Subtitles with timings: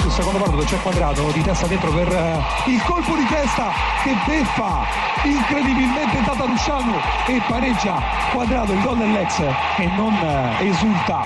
[0.00, 3.70] Sul secondo palo dove c'è quadrato di testa dentro per eh, il colpo di testa
[4.02, 4.86] che beffa
[5.24, 6.94] incredibilmente Tata Rusciano
[7.26, 8.00] e pareggia
[8.32, 11.24] quadrato il gol dell'ex e non eh, esulta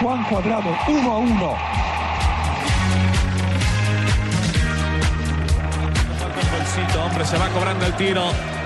[0.00, 1.56] Juan Quadrado 1 a 1
[6.50, 8.22] Golcito, hombre, se va cobrando el tiro.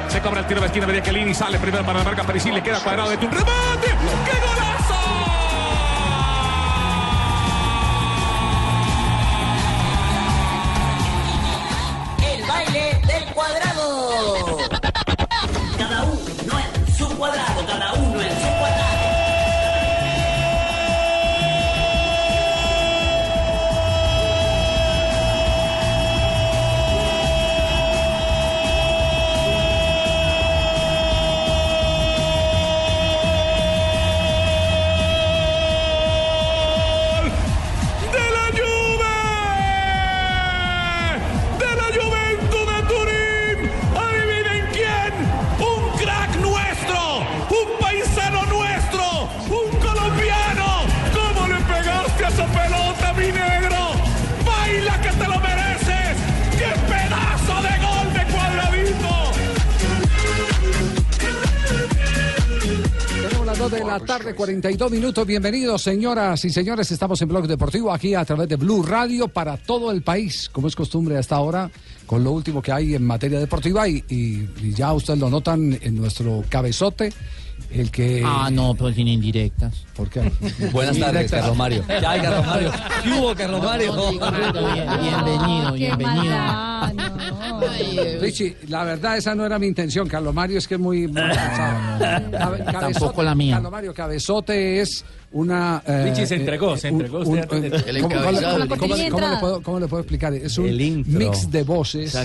[0.08, 2.62] Se cobra el tiro de esquina de Chiellini, sale primero para la marca Parisi, le
[2.62, 3.86] queda cuadrado de un remate.
[3.86, 4.55] ¡Qué golazo!
[17.16, 18.05] Cuadrado, cada uno
[63.86, 65.26] la tarde, 42 minutos.
[65.26, 66.90] Bienvenidos, señoras y señores.
[66.90, 70.68] Estamos en Blog Deportivo aquí a través de Blue Radio para todo el país, como
[70.68, 71.70] es costumbre hasta ahora,
[72.06, 73.88] con lo último que hay en materia deportiva.
[73.88, 77.12] Y, y- y ya ustedes lo notan en nuestro cabezote,
[77.70, 78.22] el que.
[78.24, 79.84] Ah, no, pero sin indirectas.
[79.94, 80.30] ¿Por qué?
[80.72, 81.84] Buenas tardes, Carlos Mario.
[82.00, 82.72] Ya hay Carlos Mario.
[83.02, 83.94] ¿Qué hubo, Carlos Mario?
[84.10, 84.20] Bien-
[85.02, 86.36] bienvenido, bienvenido.
[88.20, 91.06] Richie, la verdad esa no era mi intención, Carlos Mario, es que es muy...
[91.08, 91.14] muy.
[91.22, 93.54] Cabe- Tampoco la mía.
[93.54, 95.82] Carlos Mario, cabezote es una...
[95.86, 98.14] eh, Richie se entregó, se entregó usted antes de- El ¿cómo-
[98.78, 99.10] cómo- le
[99.40, 100.32] puedo- cómo le puedo explicar?
[100.34, 102.24] Es un mix de voces Ah,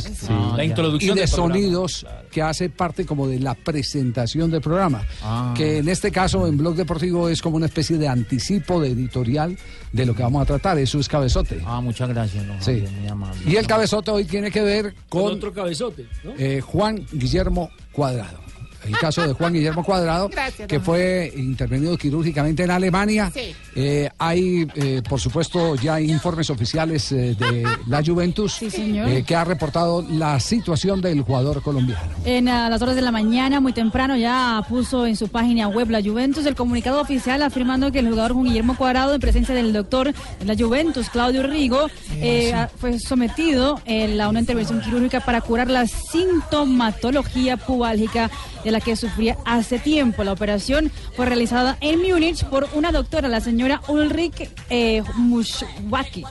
[0.52, 0.64] La ya.
[0.64, 1.54] y introducción de del programa.
[1.56, 5.06] sonidos que hace parte como de la presentación del programa.
[5.24, 5.54] Ah.
[5.58, 9.58] Que en este caso en Blog Deportivo es como una especie de anticipo de editorial
[9.92, 10.78] de lo que vamos a tratar.
[10.80, 11.62] Eso es cabezote.
[11.66, 12.72] Ah, muchas gracias, don Sí.
[12.74, 13.40] Javier, muy amable.
[13.46, 16.32] Y el cabezote hoy tiene que ver Con con otro cabezote, ¿no?
[16.38, 18.40] eh, Juan Guillermo Cuadrado.
[18.86, 20.30] El caso de Juan Guillermo Cuadrado,
[20.68, 23.32] que fue intervenido quirúrgicamente en Alemania.
[23.76, 29.08] Eh, hay, eh, por supuesto, ya hay informes oficiales eh, de la Juventus señor.
[29.10, 32.02] eh, que ha reportado la situación del jugador colombiano.
[32.26, 36.02] En las horas de la mañana, muy temprano, ya puso en su página web la
[36.02, 40.14] Juventus el comunicado oficial afirmando que el jugador Juan Guillermo Cuadrado, en presencia del doctor
[40.14, 45.42] de la Juventus, Claudio Rigo, eh, ah, fue sometido eh, a una intervención quirúrgica para
[45.42, 48.30] curar la sintomatología pubálgica
[48.64, 50.24] de la que sufría hace tiempo.
[50.24, 56.24] La operación fue realizada en Múnich por una doctora, la señora Ulrich eh, Muschwacki.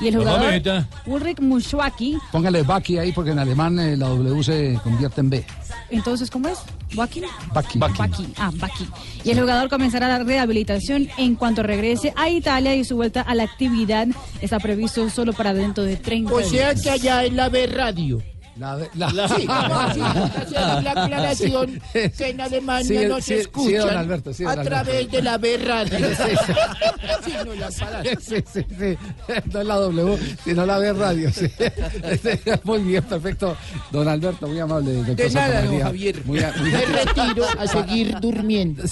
[0.00, 0.84] Y el jugador.
[1.06, 5.44] Ulrich Muschwacki Póngale Baki ahí porque en alemán eh, la W se convierte en B.
[5.90, 6.58] Entonces, ¿cómo es?
[6.96, 7.22] ¿Baki?
[7.52, 7.78] Baki.
[7.78, 8.26] Baki.
[8.36, 8.88] Ah, Baki.
[9.22, 13.34] Y el jugador comenzará la rehabilitación en cuanto regrese a Italia y su vuelta a
[13.36, 14.08] la actividad
[14.40, 16.82] está previsto solo para dentro de 30 O sea días.
[16.82, 18.20] que allá en la B Radio.
[18.56, 22.10] La, la- Sí, no, sí, hacer la aclaración Sí.
[22.16, 24.62] que en Alemania Sí, no sí, se sí, escuchan Alberto, a Alberto.
[24.70, 25.98] través de la B Radio.
[27.24, 27.70] Sí, no, la.
[27.70, 28.98] Sí, sí, sí.
[29.52, 31.30] No es la W, sino la B radio.
[32.64, 33.56] Muy bien, perfecto.
[33.90, 34.94] Don Alberto, muy amable.
[34.94, 35.80] Doctor De nada, don.
[35.80, 36.22] Javier.
[36.24, 38.84] Muy, muy Me retiro a seguir durmiendo.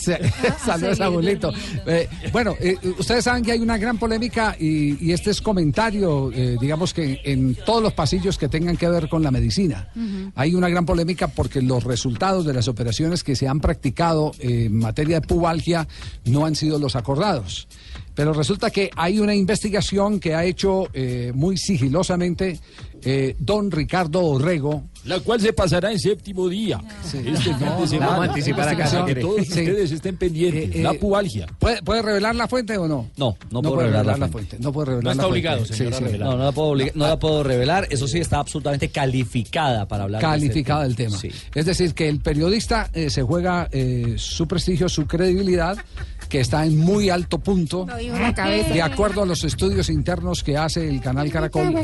[0.65, 1.53] Saludos, abuelito.
[1.87, 6.31] Eh, bueno, eh, ustedes saben que hay una gran polémica y, y este es comentario,
[6.33, 9.52] eh, digamos que en todos los pasillos que tengan que ver con la medicina.
[10.35, 14.77] Hay una gran polémica porque los resultados de las operaciones que se han practicado en
[14.77, 15.87] materia de pubalgia
[16.25, 17.69] no han sido los acordados.
[18.15, 22.61] Pero resulta que hay una investigación que ha hecho eh, muy sigilosamente
[23.05, 26.81] eh, don Ricardo Orrego, La cual se pasará en séptimo día.
[27.05, 28.07] Este fin de semana.
[28.07, 29.37] vamos a anticipar acá, Para que si todos.
[29.37, 29.43] Sí.
[29.49, 30.65] ustedes estén pendientes.
[30.77, 31.47] Eh, eh, la pubalgia.
[31.59, 33.09] ¿Puede, puede revelar la fuente o no?
[33.17, 34.51] No, no puedo puede revelar la la fuente.
[34.51, 34.65] fuente.
[34.65, 35.77] No puede revelar No está la obligado, fuente.
[35.77, 36.19] señor.
[36.21, 37.89] No, no la, puedo obligar- no la puedo revelar.
[37.91, 41.17] Eso sí está absolutamente calificada para hablar de este Calificada el tema.
[41.19, 41.31] Sí.
[41.55, 45.77] Es decir, que el periodista eh, se juega eh, su prestigio, su credibilidad,
[46.29, 51.01] que está en muy alto punto, de acuerdo a los estudios internos que hace el
[51.01, 51.75] canal Caracol.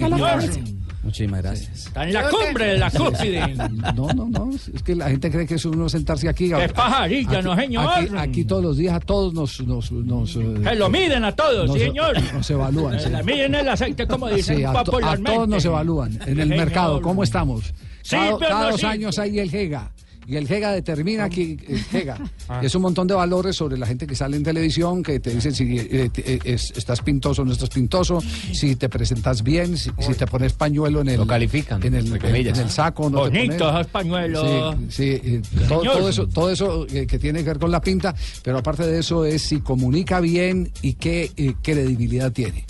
[1.09, 1.87] Muchísimas gracias.
[1.87, 3.55] Está en la cumbre de la cúspide.
[3.95, 4.51] No, no, no.
[4.55, 6.53] Es que la gente cree que es uno sentarse aquí.
[6.53, 7.87] Es pajarilla, no, señor.
[7.97, 9.59] Aquí, aquí todos los días a todos nos.
[9.67, 12.15] nos, nos eh, Se lo miden a todos, nos- sí, señor.
[12.35, 12.99] Nos evalúan.
[13.01, 13.11] Se sí.
[13.11, 16.49] la miden el aceite, como dicen Sí, a, to- a todos nos evalúan en el
[16.51, 17.01] mercado.
[17.01, 17.73] ¿Cómo estamos?
[18.03, 18.87] Sí, cada pero cada dos sí.
[18.87, 19.91] años hay el GEGA.
[20.29, 22.19] Y el GEGA determina que el GEGA
[22.51, 22.61] Ah.
[22.63, 25.55] es un montón de valores sobre la gente que sale en televisión, que te dicen
[25.55, 28.21] si eh, te- eh, es- estás pintoso o no estás pintoso,
[28.53, 32.07] si te presentas bien, si, si te pones pañuelo en el, Lo califican, en el,
[32.25, 33.09] en saco.
[33.11, 34.47] No Bonito esos pañuelos.
[34.89, 37.81] Sí, sí, eh, todo, todo eso, todo eso eh, que tiene que ver con la
[37.81, 42.65] pinta, pero aparte de eso es si comunica bien y qué eh, credibilidad tiene.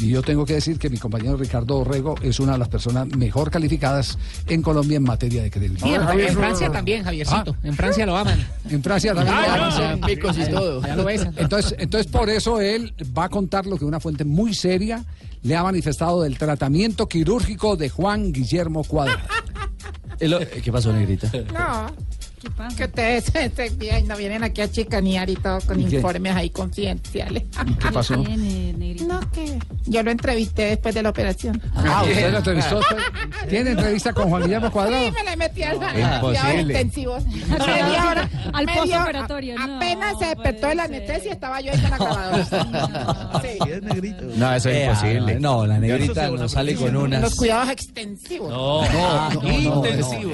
[0.00, 3.06] Y yo tengo que decir que mi compañero Ricardo Orrego es una de las personas
[3.08, 4.16] mejor calificadas
[4.48, 6.12] en Colombia en materia de Y credibilidad.
[6.12, 7.54] en, en Francia también, Javiercito.
[7.62, 8.46] En Francia lo aman.
[8.70, 9.36] En Francia también.
[9.38, 9.68] Ah, lo no.
[9.68, 10.00] hacen.
[10.00, 10.82] Picos y todo.
[10.86, 11.34] Ya lo besan.
[11.36, 15.04] Entonces, entonces, por eso él va a contar lo que una fuente muy seria
[15.42, 19.22] le ha manifestado del tratamiento quirúrgico de Juan Guillermo Cuadra.
[20.18, 21.30] ¿Qué pasó, Negrita?
[21.52, 21.86] No,
[22.40, 22.74] ¿Qué pasa?
[22.76, 27.42] que ustedes este, no vienen aquí a chicanear y todo con informes ahí confidenciales.
[27.80, 28.16] ¿Qué pasó?
[28.16, 29.04] Negrito.
[29.04, 31.60] No, que yo lo entrevisté después de la operación.
[31.74, 32.80] Ah, usted lo entrevistó.
[33.48, 35.04] ¿Tiene entrevista con Juan Guillermo Cuadrado?
[35.04, 35.76] Sí, me la metí al
[36.60, 37.22] intensivos.
[37.60, 38.28] Hora.
[38.54, 38.82] Al media hora.
[38.82, 42.44] postoperatorio, no, Apenas se despertó de la anestesia, estaba yo ahí con la grabadora.
[43.42, 43.58] Sí.
[44.36, 45.32] No, eso es Eh, imposible.
[45.34, 47.34] ah, No, la negrita nos sale con Los unas.
[47.34, 48.48] cuidados extensivos.
[48.50, 48.82] No,
[49.50, 50.32] Intensivo.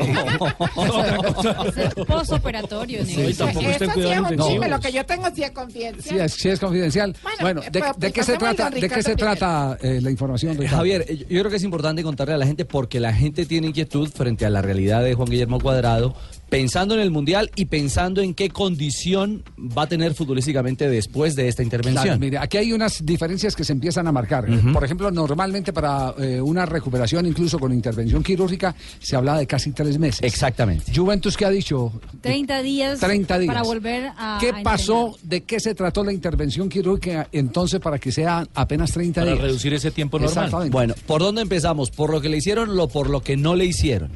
[1.76, 5.26] Es el postoperatorio, Sí, Eso está en sí es un chisme, lo que yo tengo
[5.34, 6.20] sí es Sí confidencial.
[6.20, 7.16] es, sí es confidencial.
[7.22, 10.10] Bueno, Bueno, eh, ¿de, pero de qué se trata, de qué se trata eh, la
[10.10, 10.76] información, Ricardo?
[10.76, 13.68] Javier, eh, yo creo que es importante contarle a la gente porque la gente tiene
[13.68, 16.14] inquietud frente a la realidad de Juan Guillermo Cuadrado,
[16.48, 21.48] pensando en el Mundial y pensando en qué condición va a tener futbolísticamente después de
[21.48, 22.04] esta intervención.
[22.04, 24.46] Claro, mire, aquí hay unas diferencias que se empiezan a marcar.
[24.72, 29.72] Por ejemplo, normalmente para eh, una recuperación, incluso con intervención quirúrgica, se habla de casi
[29.72, 30.22] tres meses.
[30.22, 30.92] Exactamente.
[30.94, 31.92] Juventus, ¿qué ha dicho?
[32.20, 33.48] 30 días, 30 días.
[33.54, 34.38] para volver a.
[34.40, 35.06] ¿Qué a pasó?
[35.08, 35.26] entrenar.
[35.28, 39.42] ¿De qué se trató la intervención quirúrgica entonces para que sea apenas 30 Para días?
[39.44, 40.44] reducir ese tiempo normal.
[40.44, 40.72] Exactamente.
[40.72, 41.90] Bueno, ¿por dónde empezamos?
[41.90, 44.10] ¿Por lo que le hicieron o por lo que no le hicieron?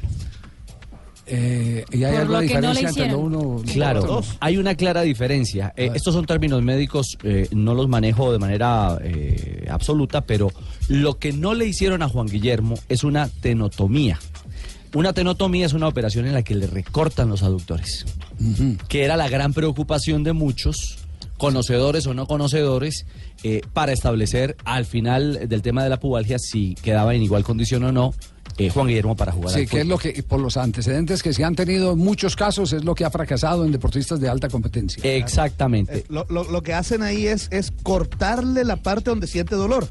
[1.27, 3.15] Eh, ¿Y hay Por alguna lo que no le hicieron.
[3.15, 4.23] uno Claro, otro?
[4.39, 5.73] hay una clara diferencia.
[5.77, 10.51] Eh, estos son términos médicos, eh, no los manejo de manera eh, absoluta, pero
[10.89, 14.19] lo que no le hicieron a Juan Guillermo es una tenotomía.
[14.93, 18.05] Una tenotomía es una operación en la que le recortan los aductores,
[18.89, 20.97] que era la gran preocupación de muchos,
[21.37, 23.05] conocedores o no conocedores,
[23.43, 27.85] eh, para establecer al final del tema de la pubalgia si quedaba en igual condición
[27.85, 28.13] o no
[28.57, 31.33] eh, Juan Guillermo para jugar Sí, al que es lo que, por los antecedentes que
[31.33, 34.49] se han tenido en muchos casos, es lo que ha fracasado en deportistas de alta
[34.49, 35.01] competencia.
[35.03, 35.99] Exactamente.
[35.99, 39.87] Eh, lo, lo- lo que hacen ahí es, es cortarle la parte donde siente dolor.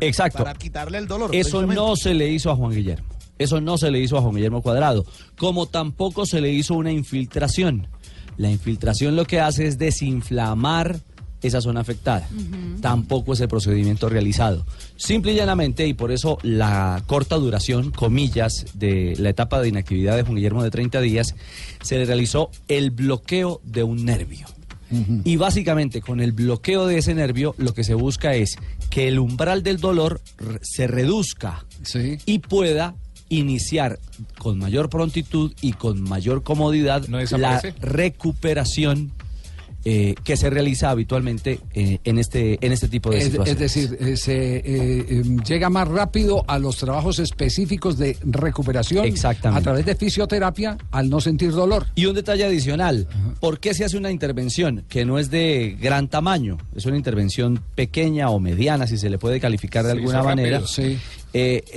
[0.00, 0.38] Exacto.
[0.44, 1.34] Para quitarle el dolor.
[1.34, 3.08] Eso no se le hizo a Juan Guillermo.
[3.38, 5.04] Eso no se le hizo a Juan Guillermo Cuadrado.
[5.36, 7.88] Como tampoco se le hizo una infiltración.
[8.36, 11.00] La infiltración lo que hace es desinflamar
[11.46, 12.28] esa zona afectada.
[12.80, 14.66] Tampoco es el procedimiento realizado.
[14.96, 20.16] Simple y llanamente, y por eso la corta duración, comillas, de la etapa de inactividad
[20.16, 21.34] de Juan Guillermo de 30 días,
[21.82, 24.46] se le realizó el bloqueo de un nervio.
[25.24, 28.56] Y básicamente con el bloqueo de ese nervio lo que se busca es
[28.90, 30.20] que el umbral del dolor
[30.62, 32.18] se reduzca Sí.
[32.26, 32.94] y pueda
[33.28, 33.98] iniciar
[34.38, 39.10] con mayor prontitud y con mayor comodidad ¿No la recuperación
[39.86, 43.58] eh, que se realiza habitualmente eh, en este en este tipo de Es, es situaciones.
[43.60, 49.60] decir, eh, se eh, em, llega más rápido a los trabajos específicos de recuperación Exactamente.
[49.60, 51.86] a través de fisioterapia al no sentir dolor.
[51.94, 53.06] Y un detalle adicional,
[53.40, 56.58] ¿por qué se hace una intervención que no es de gran tamaño?
[56.74, 60.36] Es una intervención pequeña o mediana, si se le puede calificar de alguna rápido.
[60.36, 60.62] manera.
[60.66, 60.98] Sí.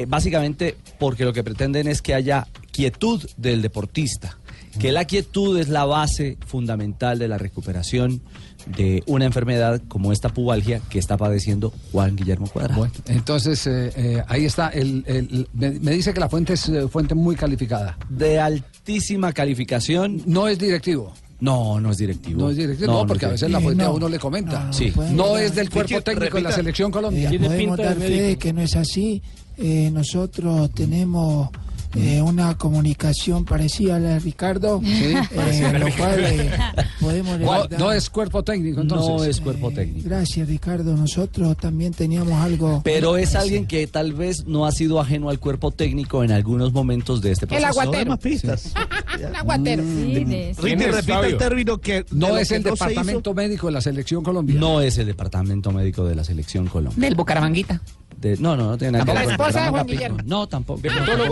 [0.08, 4.38] Básicamente porque lo que pretenden es que haya quietud del deportista,
[4.80, 8.22] que la quietud es la base fundamental de la recuperación
[8.76, 12.80] de una enfermedad como esta pubalgia que está padeciendo Juan Guillermo Cuadrado.
[12.80, 14.68] Bueno, entonces eh, eh, ahí está.
[14.70, 17.98] El, el- me, me dice que la fuente es eh, fuente muy calificada.
[18.10, 21.14] De altísima calificación, No es directivo.
[21.40, 22.42] no, no es directivo.
[22.42, 23.94] No es directivo, no, porque a veces la fuente a no.
[23.94, 24.66] uno le comenta.
[24.66, 24.92] No, Sí.
[25.12, 27.30] No es del cuerpo técnico de la selección eh, Colombia.
[27.30, 29.22] Tiene podemos pinta de dar fe de que no es así.
[29.58, 31.50] Eh, nosotros tenemos
[31.96, 35.16] eh, una comunicación parecida a la de Ricardo, eh,
[35.80, 36.52] lo cual eh,
[37.00, 39.10] podemos No, no es cuerpo técnico, entonces.
[39.10, 40.10] No es cuerpo Eh, técnico.
[40.10, 40.96] Gracias, Ricardo.
[40.96, 42.82] Nosotros también teníamos algo.
[42.84, 43.42] Pero es parecido.
[43.42, 47.32] alguien que tal vez no ha sido ajeno al cuerpo técnico en algunos momentos de
[47.32, 47.68] este El proceso.
[47.68, 48.10] Hay aguatero.
[48.12, 48.74] más pistas.
[49.20, 49.84] El aguatero.
[49.84, 50.62] Sí, de- sí.
[50.62, 52.06] ¿Quién es, repita el término que.
[52.12, 54.56] No es que el no departamento médico de la selección Colombia.
[54.60, 57.00] No es el departamento médico de la selección Colombia.
[57.00, 57.82] Del Bucaramanguita.
[58.20, 59.88] De- no, no, no tiene nada que La ver con esposa de Juan.
[59.88, 60.18] Guillermo.
[60.26, 60.82] No, tampoco.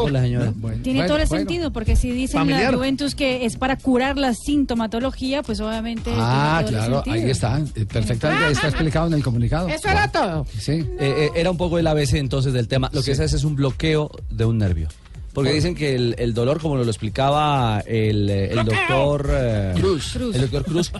[0.10, 0.54] La señora.
[0.84, 1.28] Tiene Bueno, todo el bueno.
[1.28, 2.72] sentido, porque si dicen Familiar.
[2.72, 6.12] la Juventus que es para curar la sintomatología, pues obviamente.
[6.14, 7.60] Ah, claro, ahí está.
[7.76, 9.68] eh, Perfectamente, ahí está explicado en el comunicado.
[9.70, 10.46] Eso era todo.
[10.58, 10.72] Sí.
[10.74, 12.90] Eh, eh, era un poco el ABC entonces del tema.
[12.94, 14.88] Lo que se hace es un bloqueo de un nervio.
[15.34, 20.16] Porque dicen que el, el dolor, como lo explicaba el, el doctor eh, Cruz.
[20.16, 20.94] el doctor Cruz,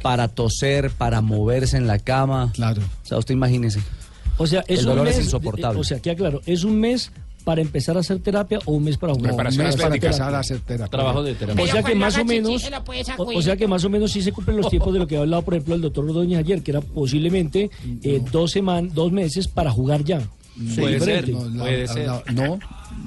[0.00, 2.50] para toser, para moverse en la cama.
[2.54, 2.80] Claro.
[2.80, 3.80] O sea, usted imagínese.
[4.38, 5.80] O sea, es El un dolor es mes, insoportable.
[5.80, 7.10] O sea, queda claro, ¿es un mes
[7.44, 9.32] para empezar a hacer terapia o un mes para jugar?
[9.32, 9.94] Preparación Un mes para.
[9.94, 10.90] Empezar a hacer terapia.
[10.90, 11.62] Trabajo de terapia.
[11.62, 12.64] O sea que más o menos,
[13.18, 15.20] o, sea que más o menos sí se cumplen los tiempos de lo que ha
[15.20, 17.70] hablado, por ejemplo, el doctor Ordóñez ayer, que era posiblemente
[18.02, 20.20] eh, dos semanas, dos meses para jugar ya.
[20.76, 21.26] Puede Diferente.
[21.26, 22.06] ser, no, la- Puede la- ser.
[22.06, 22.58] la- no,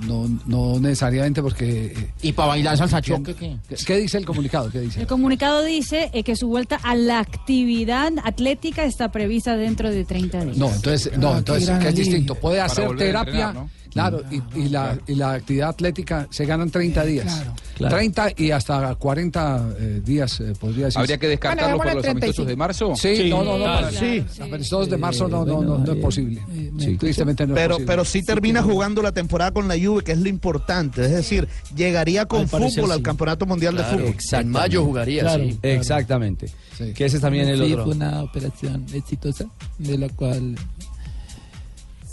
[0.05, 1.87] no, no necesariamente porque...
[1.87, 3.57] eh, Y para bailar salsa choque, ¿qué?
[3.85, 4.69] ¿qué, dice el comunicado?
[4.69, 5.01] ¿Qué dice?
[5.01, 10.05] El comunicado dice eh, que su vuelta a la actividad atlética está prevista dentro de
[10.05, 10.57] 30 días.
[10.57, 12.35] No, entonces, Ah, no, qué entonces que es distinto.
[12.35, 13.69] Puede Para hacer terapia, entrenar, ¿no?
[13.91, 17.25] claro, y, y la, y la actividad atlética se ganan 30 días.
[17.33, 17.53] Claro.
[17.77, 17.95] Claro.
[17.95, 20.99] 30 y hasta 40 eh, días, eh, podría decir.
[20.99, 22.95] ¿Habría que descartarlo Bueno, por los amistosos de marzo?
[22.95, 23.63] Sí, Sí, no, no, no.
[23.65, 23.87] claro.
[23.87, 24.17] para- Sí.
[24.19, 26.41] Los amistosos de marzo no, no, no, no es posible.
[26.51, 27.87] Eh, Sí, tristemente no es Pero, posible.
[27.91, 31.03] pero sí termina jugando la temporada con la Juve, que es lo importante.
[31.03, 33.03] Es decir, llegaría con Al parecer, fútbol al sí.
[33.03, 34.15] Campeonato Mundial de Fútbol.
[34.33, 35.43] En mayo jugaría, Claro.
[35.43, 35.59] sí.
[35.61, 36.47] Exactamente.
[36.77, 36.93] Sí.
[36.93, 37.85] Que ese es también el Sí, otro.
[37.85, 39.45] fue una operación exitosa
[39.77, 40.55] de la cual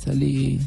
[0.04, 0.61] salí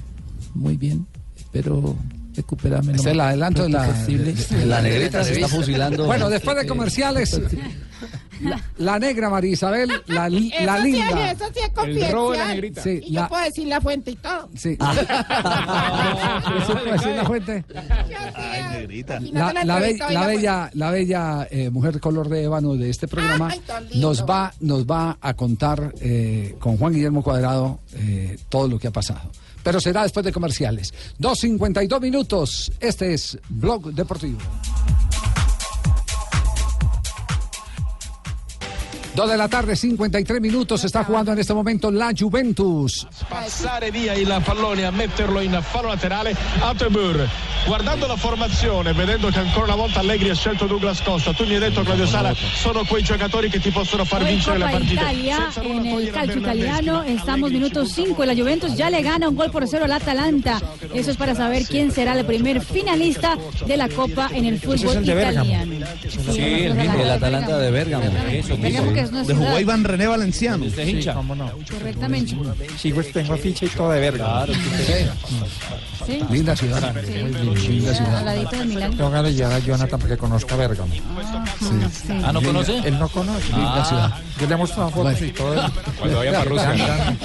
[0.54, 1.06] muy bien.
[1.36, 1.96] Espero
[2.36, 2.94] recuperarme.
[2.94, 4.34] es el adelanto de la, posible.
[4.68, 6.06] La negrita se está fusilando.
[6.06, 7.40] Bueno, después de comerciales,
[8.42, 11.32] la, la negra María Isabel, la, li- Eso la sí, linda.
[11.32, 12.48] eso sí es El robo de la confidencial.
[12.50, 12.82] negrita.
[12.84, 14.50] Sí, Y la- yo puedo decir la fuente y todo.
[14.56, 14.70] Sí.
[16.68, 17.66] ¿Sí puede decir la fuente?
[18.36, 22.90] Ay, La, la be- la bella, la bella eh, mujer de color de ébano de
[22.90, 23.62] este programa Ay,
[23.96, 28.88] nos va, nos va a contar eh, con Juan Guillermo Cuadrado eh, todo lo que
[28.88, 29.32] ha pasado.
[29.64, 30.94] Pero será después de comerciales.
[31.20, 32.72] 2.52 minutos.
[32.80, 34.40] Este es Blog Deportivo.
[39.18, 40.84] Dos de la tarde, 53 minutos.
[40.84, 43.08] Está jugando en este momento la Juventus.
[43.28, 47.28] Passare via il pallone a metterlo in fallo laterale Atebur.
[47.66, 51.56] Guardando la formazione, vedendo che ancora una volta Allegri ha scelto Douglas Costa, tu mi
[51.56, 54.94] hai detto Claudio Sala, sono quei giocatori che ti possono far vincere le Copa partite.
[54.94, 58.36] Italia, en el togliere a calcio italiano, estamos Allegri minuto ci può 5 y la
[58.36, 60.62] Juventus ya le gana un gol por cero al Atalanta.
[60.94, 65.04] Eso es para saber quién será el primer finalista de la Copa en el fútbol
[65.04, 65.44] italiano.
[66.32, 68.06] Sí, el mismo, el Atalanta de Bérgamo.
[68.30, 68.56] Eso
[69.08, 69.60] es una De jugó ciudad.
[69.60, 70.66] Iván René Valenciano.
[71.14, 71.52] ¿Cómo no?
[71.72, 72.36] Correctamente.
[72.78, 74.46] Sí, pues tengo ficha y todo de verga.
[76.06, 76.20] Sí.
[76.30, 76.94] Linda ciudad.
[77.06, 77.58] Linda Al
[77.98, 78.24] ciudad.
[78.26, 78.92] ladito de Milán.
[78.96, 80.94] Tengo ganas de llevar a Jonathan para que conozca Bérgamo.
[80.94, 81.02] Sí.
[82.24, 82.78] Ah, ¿no conoce?
[82.86, 83.48] Él no conoce.
[83.52, 84.14] Linda ciudad.
[84.40, 85.56] Yo le he mostrado fotos y todo.
[86.00, 87.18] Cuando vaya para Rusia.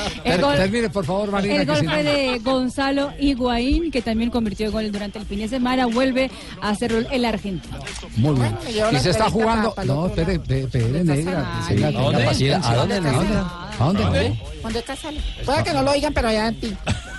[0.57, 1.55] Termine, por favor, Marina.
[1.57, 5.27] El que gol si no- fue de Gonzalo Higuaín, que también convirtió gol durante el
[5.27, 5.87] fin de semana.
[5.87, 7.77] Vuelve a hacerlo el argentino.
[8.17, 8.57] Muy bien.
[8.93, 9.75] Y se está jugando.
[9.85, 11.61] No, espere, espere, negra.
[11.81, 12.71] Paciencia.
[12.71, 13.35] ¿A dónde, ¿A dónde?
[13.79, 14.39] ¿A dónde?
[14.63, 15.21] ¿Dónde está Sala?
[15.45, 16.77] Puede que no lo oigan, pero allá en ti.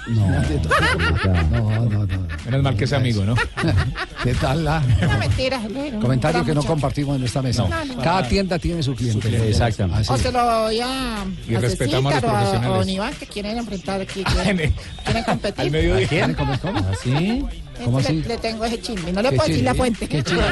[0.07, 2.27] No, no, no, no.
[2.45, 3.35] Menos mal que es amigo, ¿no?
[4.23, 4.79] ¿Qué tal la?
[4.81, 5.61] No, mentira.
[6.01, 6.67] Comentario que no muchacho.
[6.73, 7.67] compartimos en esta mesa.
[7.67, 8.01] No, no.
[8.01, 9.49] Cada tienda tiene su cliente.
[9.49, 10.01] Exactamente.
[10.01, 10.11] Así.
[10.13, 12.87] O se lo voy a, Y a respetamos a los o a- o a profesionales.
[12.89, 14.23] Iván que quieren enfrentar aquí.
[14.43, 14.73] Quieren,
[15.05, 15.71] quieren competir.
[15.71, 16.07] mediodía.
[16.07, 16.33] ¿Quién?
[16.33, 16.79] ¿Cómo, cómo?
[16.91, 17.45] ¿Así?
[17.85, 18.23] ¿Cómo Le- así?
[18.23, 19.11] Le, tengo ese chisme.
[19.11, 20.07] No le ¿Qué puedo decir la fuente.
[20.07, 20.43] ¿Qué chisme?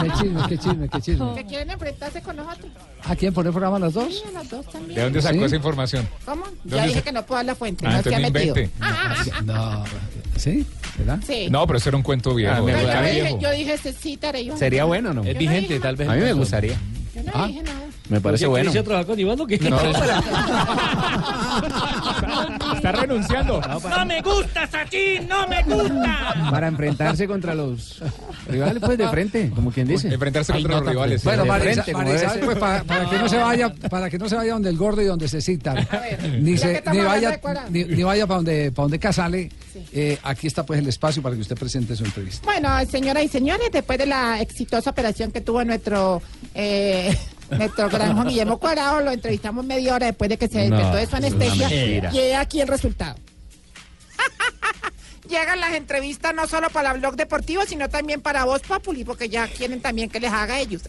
[0.00, 0.42] ¿Qué chisme?
[0.48, 0.88] ¿Qué chisme?
[0.88, 1.34] ¿Qué chisme?
[1.34, 2.70] Que quieren enfrentarse con nosotros.
[3.04, 4.24] ¿A quién pone el programa los Sí, dos?
[4.28, 4.94] a los dos también.
[4.94, 5.44] ¿De dónde sacó ¿Sí?
[5.44, 6.08] esa información?
[6.24, 6.44] ¿Cómo?
[6.64, 7.86] ¿Dónde Ya dije se- que no puedo dar la fuente.
[7.86, 8.56] Ah, no se ha entonces no metido.
[8.56, 9.44] invente.
[9.44, 9.84] No.
[10.36, 10.66] ¿Sí?
[10.98, 11.18] ¿Verdad?
[11.26, 11.48] Sí.
[11.50, 12.54] No, pero eso era un cuento viejo.
[12.56, 13.78] Ah, me yo, dije, yo dije
[14.22, 14.58] era Iván.
[14.58, 15.22] Sería bueno, ¿no?
[15.24, 16.08] Es vigente, tal vez.
[16.08, 16.76] A mí me gustaría.
[17.14, 17.46] Yo no Ah.
[17.46, 17.80] dije nada.
[18.08, 18.70] Me parece bueno.
[18.70, 19.58] ¿Quieres trabajar con Iván o qué?
[19.58, 19.78] No,
[22.76, 23.60] Está renunciando.
[23.60, 25.20] ¡No me gustas aquí!
[25.28, 26.48] ¡No me gusta!
[26.50, 28.02] para enfrentarse contra los
[28.46, 30.12] rivales, pues de frente, como quien dice.
[30.12, 31.24] Enfrentarse contra los rivales.
[31.24, 34.36] Bueno, Marisa, frente, Marisa, pues para, para que no se vaya, para que no se
[34.36, 35.74] vaya donde el gordo y donde se cita,
[36.40, 37.40] ni se, ni vaya,
[37.70, 39.50] ni vaya para donde, para donde Casale,
[39.92, 42.44] eh, aquí está pues el espacio para que usted presente su entrevista.
[42.44, 46.22] Bueno, señoras y señores, después de la exitosa operación que tuvo nuestro
[46.54, 47.03] eh,
[47.50, 50.96] nuestro gran Juan Guillermo Cuadrado, lo entrevistamos media hora después de que se No, despertó
[50.96, 52.10] de su anestesia.
[52.12, 53.16] Y he aquí el resultado.
[55.28, 59.48] Llegan las entrevistas no solo para Blog Deportivo, sino también para Voz Populi, porque ya
[59.48, 60.82] quieren también que les haga a ellos.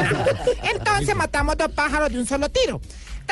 [0.74, 2.80] Entonces matamos dos pájaros de un solo tiro.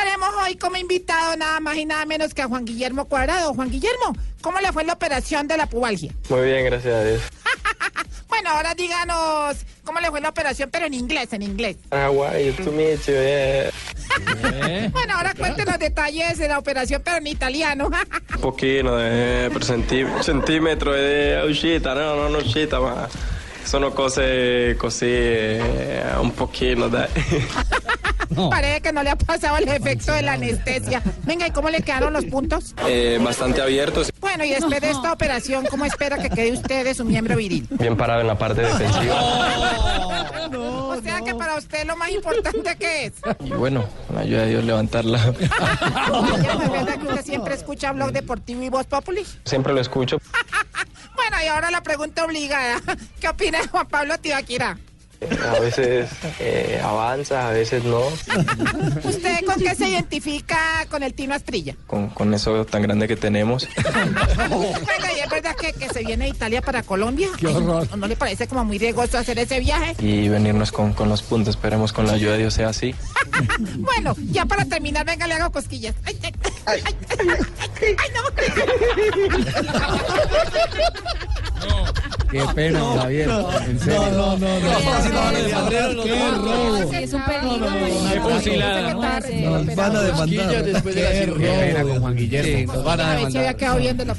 [0.02, 3.52] Tenemos hoy como invitado nada más y nada menos que a Juan Guillermo Cuadrado.
[3.52, 6.10] Juan Guillermo, ¿cómo le fue la operación de la pubalgia?
[6.30, 7.22] Muy bien, gracias a Dios.
[8.28, 11.76] Bueno, ahora díganos cómo le fue la operación, pero en inglés, en inglés.
[11.90, 13.12] How are you to meet you?
[13.12, 14.90] Yeah.
[14.92, 17.90] Bueno, ahora cuente los detalles de la operación, pero en italiano.
[18.36, 19.64] Un pochino eh, per
[20.22, 23.06] centimetro è uscita, no, non uscita, ma
[23.62, 27.08] sono cose così, eh, un pochino, dai.
[28.50, 31.02] Parece que no le ha pasado el efecto de la anestesia.
[31.24, 32.74] Venga, ¿y cómo le quedaron los puntos?
[32.86, 36.94] Eh, bastante abiertos, Bueno, y después de esta operación, ¿cómo espera que quede usted de
[36.94, 37.66] su miembro viril?
[37.70, 39.16] bien parado en la parte defensiva.
[40.52, 43.12] O sea que para usted lo más importante que es.
[43.44, 45.18] Y bueno, con la ayuda de Dios levantarla.
[45.32, 49.24] Me verdad que usted siempre escucha Blog Deportivo y Voz Populi.
[49.44, 50.18] Siempre lo escucho.
[51.14, 52.80] Bueno, y ahora la pregunta obligada.
[53.20, 54.78] ¿Qué opina de Juan Pablo Tibaquira?
[55.20, 56.08] A veces
[56.38, 58.00] eh, avanza, a veces no.
[59.04, 60.58] ¿Usted con qué se identifica
[60.90, 61.74] con el Tino Astrilla?
[61.86, 63.68] Con, con eso tan grande que tenemos.
[63.76, 67.28] Venga, y es verdad que, que se viene de Italia para Colombia.
[67.38, 67.86] Qué horror.
[67.90, 69.94] ¿No, no le parece como muy riesgoso hacer ese viaje?
[69.98, 71.54] Y venirnos con, con los puntos.
[71.54, 72.94] Esperemos con la ayuda de Dios sea así.
[73.76, 75.94] Bueno, ya para terminar, venga, le hago cosquillas.
[76.04, 76.32] Ay, ay,
[76.66, 77.96] ay, ay, ay,
[82.30, 83.30] Qué pena, Javier.
[83.66, 84.10] En serio.
[84.12, 85.09] No, no, no.
[86.90, 87.70] Sí, es un peligro.
[89.50, 90.64] Nos van a demandar.
[90.64, 91.60] después de la Qué cirugía.
[91.60, 92.72] pena con Juan Guillermo.
[92.74, 94.14] Nos van a había quedado la.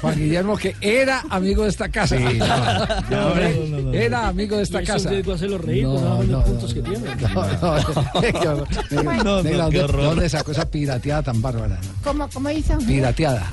[0.00, 2.16] Juan Guillermo, que era amigo de esta casa.
[3.92, 5.08] Era amigo de esta casa.
[5.08, 6.98] es riesgo hacerlo reír No, no, puntos que tiene.
[7.34, 10.02] No, ¿dónde- horror.
[10.02, 11.78] ¿Dónde sacó esa pirateada tan bárbara?
[12.04, 12.76] ¿Cómo, cómo dice?
[12.86, 13.50] Pirateada.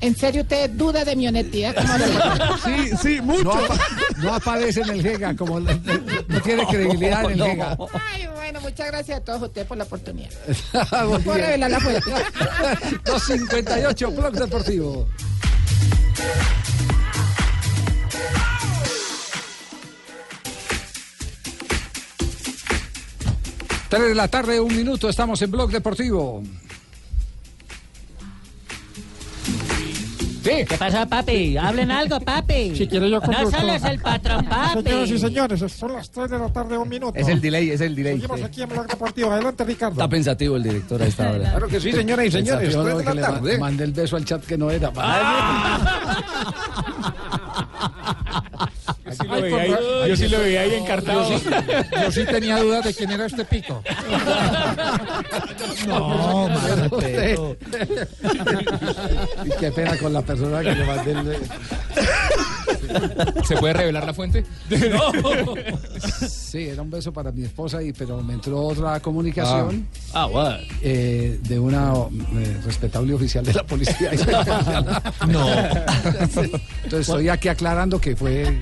[0.00, 1.74] ¿En serio usted duda de mi honestidad?
[1.74, 2.06] ¿Cómo le-
[2.88, 3.44] Sí, sí, mucho.
[3.44, 3.78] No, apa-
[4.18, 5.74] no aparece en el GEGA, como le-
[6.28, 7.76] no tiene credibilidad en el No, GEGA.
[8.12, 10.30] Ay, bueno, muchas gracias a todos ustedes por la oportunidad.
[11.08, 12.10] Muy Puedo revelar la fuente.
[13.04, 15.06] 258, Blog Deportivo.
[23.88, 26.42] Tres de la tarde, un minuto, estamos en Blog Deportivo.
[30.42, 31.56] ¿Qué pasa, papi?
[31.56, 32.74] Hablen algo, papi.
[32.76, 34.82] Si quiere yo No solo es el patrón, papi.
[34.84, 37.12] Señoras y señores, son las 3 de la tarde, un minuto.
[37.18, 38.14] Es el delay, es el delay.
[38.16, 39.30] Seguimos aquí en Blog Deportivo.
[39.30, 39.92] Adelante, Ricardo.
[39.94, 41.50] Está pensativo el director a esta hora.
[41.50, 43.52] Claro que sí, señoras y señores, Pensativo, tres no, de que la le tarde.
[43.58, 44.90] ma- mandé el beso al chat que no era.
[47.70, 48.39] sí
[49.36, 51.30] lo veía ahí- yo sí lo veía ahí encartado.
[51.30, 51.44] Yo sí,
[52.04, 53.82] yo sí tenía dudas de quién era este pico.
[55.86, 57.38] No, madre.
[59.44, 61.38] Y qué pena con la persona que le mandé el.
[63.46, 64.44] ¿Se puede revelar la fuente?
[66.28, 70.56] Sí, era un beso para mi esposa, y, pero me entró otra comunicación Ah, bueno.
[70.82, 71.92] eh, de una
[72.34, 74.10] eh, respetable oficial de la policía.
[75.28, 75.46] No.
[76.84, 78.58] Entonces estoy aquí aclarando que fue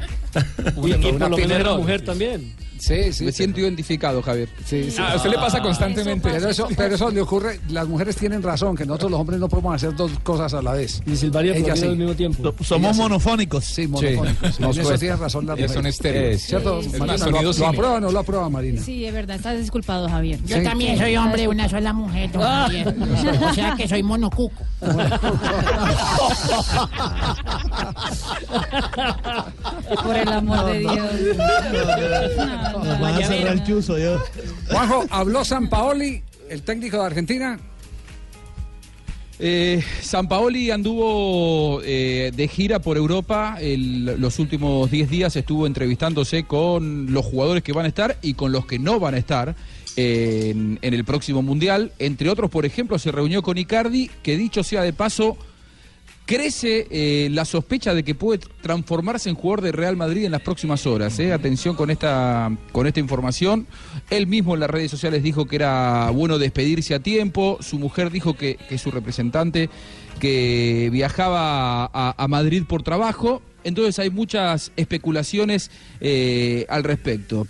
[0.85, 1.77] Y que por lo menos era pena.
[1.77, 2.53] mujer también.
[2.79, 3.25] Sí, sí.
[3.25, 4.49] Me siento identificado, Javier.
[4.65, 4.97] Sí, sí.
[5.01, 6.29] Ah, a usted le pasa constantemente.
[6.31, 9.49] Pero eso, pero eso le ocurre, las mujeres tienen razón, que nosotros los hombres no
[9.49, 11.03] podemos hacer dos cosas a la vez.
[11.07, 11.85] Y Florida sí.
[11.87, 12.55] al mismo tiempo.
[12.63, 13.65] Somos Ella monofónicos.
[13.65, 14.55] Sí, monofónicos.
[14.57, 14.99] Sí, nos en eso cuesta.
[14.99, 16.41] tiene razón la Eh, son estéreos.
[16.43, 16.81] ¿Cierto?
[16.81, 18.81] Es Marina, más, ¿lo- ¿Lo, aprueba o no lo aprueba, Marina?
[18.83, 20.39] Sí, es verdad, estás disculpado, Javier.
[20.45, 20.63] Yo Sí.
[20.63, 22.95] también soy hombre de una sola mujer, don Javier.
[23.51, 24.63] O sea que soy monocuco.
[30.05, 31.09] Por el amor de Dios.
[32.73, 34.19] Nos van a cerrar el chuzo, yo.
[34.71, 37.59] Juanjo, habló San Paoli, el técnico de Argentina.
[39.41, 45.65] Eh, San Paoli anduvo eh, de gira por Europa el- los últimos 10 días, estuvo
[45.67, 49.19] entrevistándose con los jugadores que van a estar y con los que no van a
[49.19, 49.55] estar
[49.97, 51.93] eh, en, en el próximo Mundial.
[52.01, 55.37] Entre otros, por ejemplo, se reunió con Icardi, que dicho sea de paso,
[56.29, 60.43] crece eh, la sospecha de que puede transformarse en jugador de Real Madrid en las
[60.43, 61.19] próximas horas.
[61.21, 61.33] eh.
[61.33, 63.67] Atención con esta, con esta información.
[64.11, 67.57] Él mismo en las redes sociales dijo que era bueno despedirse a tiempo.
[67.63, 69.71] Su mujer dijo que, que su representante
[70.21, 73.41] que viajaba a, Madrid por trabajo.
[73.65, 75.71] Entonces hay muchas especulaciones
[76.03, 77.47] eh, al respecto.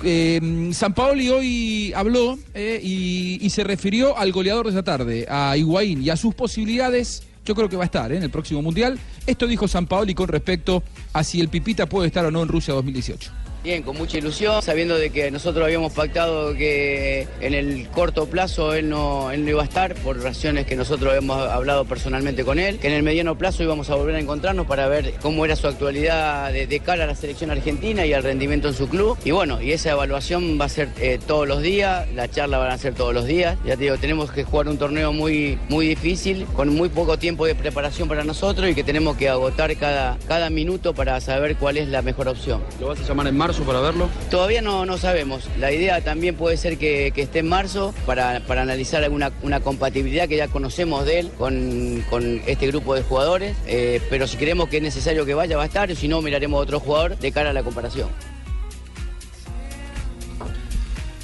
[0.00, 6.02] San Paoli hoy habló y, y se refirió al goleador de esta tarde, a Higuaín,
[6.02, 7.22] y a sus posibilidades.
[7.46, 8.98] Yo creo que va a estar eh, en el próximo Mundial.
[9.26, 10.82] Esto dijo San Paoli con respecto
[11.12, 13.45] a si el Pipita puede estar o no en Rusia 2018.
[13.66, 18.74] Bien, con mucha ilusión, sabiendo de que nosotros habíamos pactado que en el corto plazo
[18.74, 22.60] él no, él no iba a estar por razones que nosotros habíamos hablado personalmente con
[22.60, 25.56] él, que en el mediano plazo íbamos a volver a encontrarnos para ver cómo era
[25.56, 29.18] su actualidad de, de cara a la selección argentina y al rendimiento en su club.
[29.24, 32.70] Y bueno, y esa evaluación va a ser eh, todos los días, la charla van
[32.70, 33.58] a ser todos los días.
[33.66, 37.46] Ya te digo, tenemos que jugar un torneo muy, muy difícil, con muy poco tiempo
[37.46, 41.78] de preparación para nosotros y que tenemos que agotar cada, cada minuto para saber cuál
[41.78, 42.62] es la mejor opción.
[42.78, 44.08] ¿Lo vas a llamar en marzo plazo para verlo?
[44.30, 45.48] Todavía no, no sabemos.
[45.58, 49.60] La idea también puede ser que, que esté en marzo para, para analizar alguna una
[49.60, 53.56] compatibilidad que ya conocemos de él con, con este grupo de jugadores.
[53.66, 55.90] Eh, pero si creemos que es necesario que vaya, va a estar.
[55.90, 58.08] Y si no, miraremos a otro jugador de cara a la comparación.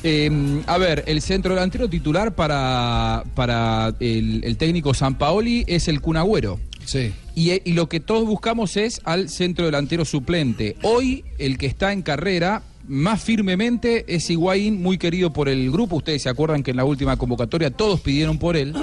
[0.04, 6.00] Eh, a ver, el centro delantero titular para, para el, el técnico Sampaoli es el
[6.00, 6.58] Cunagüero.
[6.84, 7.12] Sí.
[7.34, 10.76] Y, eh, y lo que todos buscamos es al centro delantero suplente.
[10.82, 15.96] Hoy, el que está en carrera más firmemente es Higuaín, muy querido por el grupo.
[15.96, 18.74] Ustedes se acuerdan que en la última convocatoria todos pidieron por él.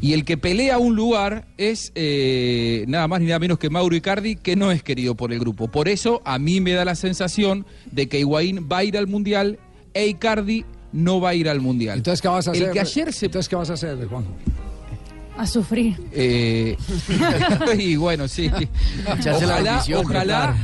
[0.00, 3.96] Y el que pelea un lugar es eh, nada más ni nada menos que Mauro
[3.96, 5.68] Icardi, que no es querido por el grupo.
[5.68, 9.08] Por eso a mí me da la sensación de que Higuaín va a ir al
[9.08, 9.58] Mundial
[9.94, 11.98] e Icardi no va a ir al Mundial.
[11.98, 12.72] Entonces, ¿qué vas a El hacer?
[12.72, 13.26] que ayer se...
[13.26, 14.30] Entonces, ¿qué vas a hacer, Juanjo?
[15.38, 15.96] A sufrir.
[16.12, 16.76] Eh,
[17.78, 18.50] y bueno, sí.
[19.08, 20.56] Ojalá, ojalá,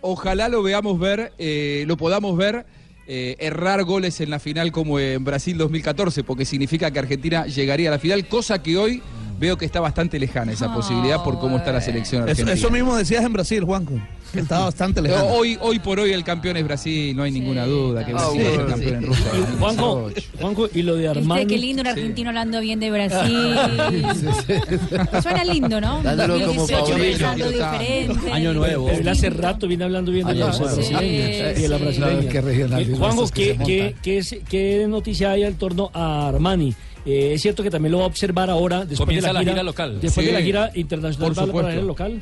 [0.00, 2.66] ojalá lo veamos ver, eh, lo podamos ver
[3.06, 7.88] eh, errar goles en la final como en Brasil 2014, porque significa que Argentina llegaría
[7.88, 9.02] a la final, cosa que hoy
[9.38, 12.52] veo que está bastante lejana esa posibilidad por cómo está la selección Eso, argentina.
[12.54, 13.94] eso mismo decías en Brasil, Juanco.
[14.32, 15.26] Que estaba bastante lejano.
[15.28, 18.58] Hoy, hoy por hoy el campeón es Brasil, no hay ninguna duda que Brasil es
[18.58, 19.24] el campeón en Rusia.
[19.58, 21.46] Juanjo, Juanjo, y lo de Este, Armani.
[21.46, 23.54] qué lindo un argentino hablando bien de Brasil.
[25.22, 26.02] Suena lindo, ¿no?
[26.02, 26.98] Dándolo como 2018, favorito.
[27.18, 28.32] pensando diferente.
[28.32, 28.90] Año nuevo.
[28.90, 31.84] Él hace rato viene hablando bien de Año los brasileños Sí, y de la sí.
[31.84, 32.80] brasileña.
[32.80, 36.74] Eh, Juanjo, ¿qué, qué, qué, qué noticia hay al torno a Armani?
[37.06, 39.40] Eh, es cierto que también lo va a observar ahora después Comienza de la la
[39.40, 40.00] gira, gira local.
[40.00, 41.70] Después de la gira internacional Por para la supuesto.
[41.70, 42.20] gira local.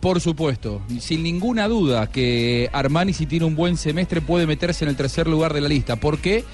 [0.00, 4.90] Por supuesto, sin ninguna duda que Armani si tiene un buen semestre puede meterse en
[4.90, 5.96] el tercer lugar de la lista.
[5.96, 6.44] ¿Por qué?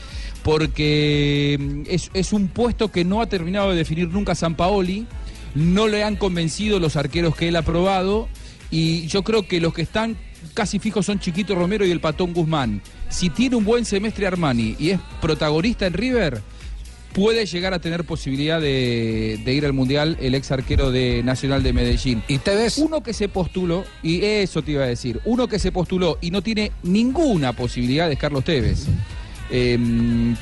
[0.44, 5.06] Porque mm, es, es un puesto que no ha terminado de definir nunca San Paoli,
[5.54, 8.28] no le han convencido los arqueros que él ha probado
[8.70, 10.16] y yo creo que los que están
[10.54, 12.80] casi fijos son Chiquito Romero y el Patón Guzmán.
[13.08, 16.40] Si tiene un buen semestre Armani y es protagonista en River,
[17.12, 21.62] puede llegar a tener posibilidad de, de ir al Mundial el ex arquero de Nacional
[21.62, 22.22] de Medellín.
[22.28, 22.78] ¿Y te ves?
[22.78, 26.30] Uno que se postuló, y eso te iba a decir, uno que se postuló y
[26.30, 28.86] no tiene ninguna posibilidad es Carlos Tevez.
[29.52, 29.76] Eh,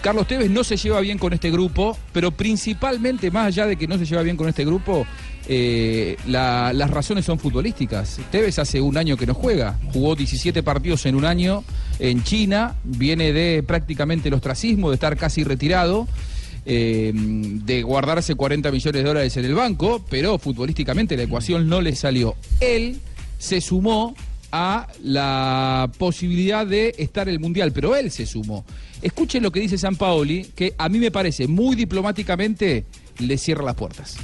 [0.02, 3.86] Carlos Tevez no se lleva bien con este grupo, pero principalmente, más allá de que
[3.88, 5.06] no se lleva bien con este grupo,
[5.48, 8.20] eh, la- las razones son futbolísticas.
[8.30, 11.64] Tevez hace un año que no juega, jugó 17 partidos en un año
[11.98, 16.06] en China, viene de prácticamente el ostracismo, de estar casi retirado.
[16.70, 21.80] Eh, de guardarse 40 millones de dólares en el banco, pero futbolísticamente la ecuación no
[21.80, 22.36] le salió.
[22.60, 23.00] Él
[23.38, 24.14] se sumó
[24.52, 28.66] a la posibilidad de estar en el Mundial, pero él se sumó.
[29.00, 32.84] Escuchen lo que dice San Paoli, que a mí me parece muy diplomáticamente
[33.18, 34.18] le cierra las puertas.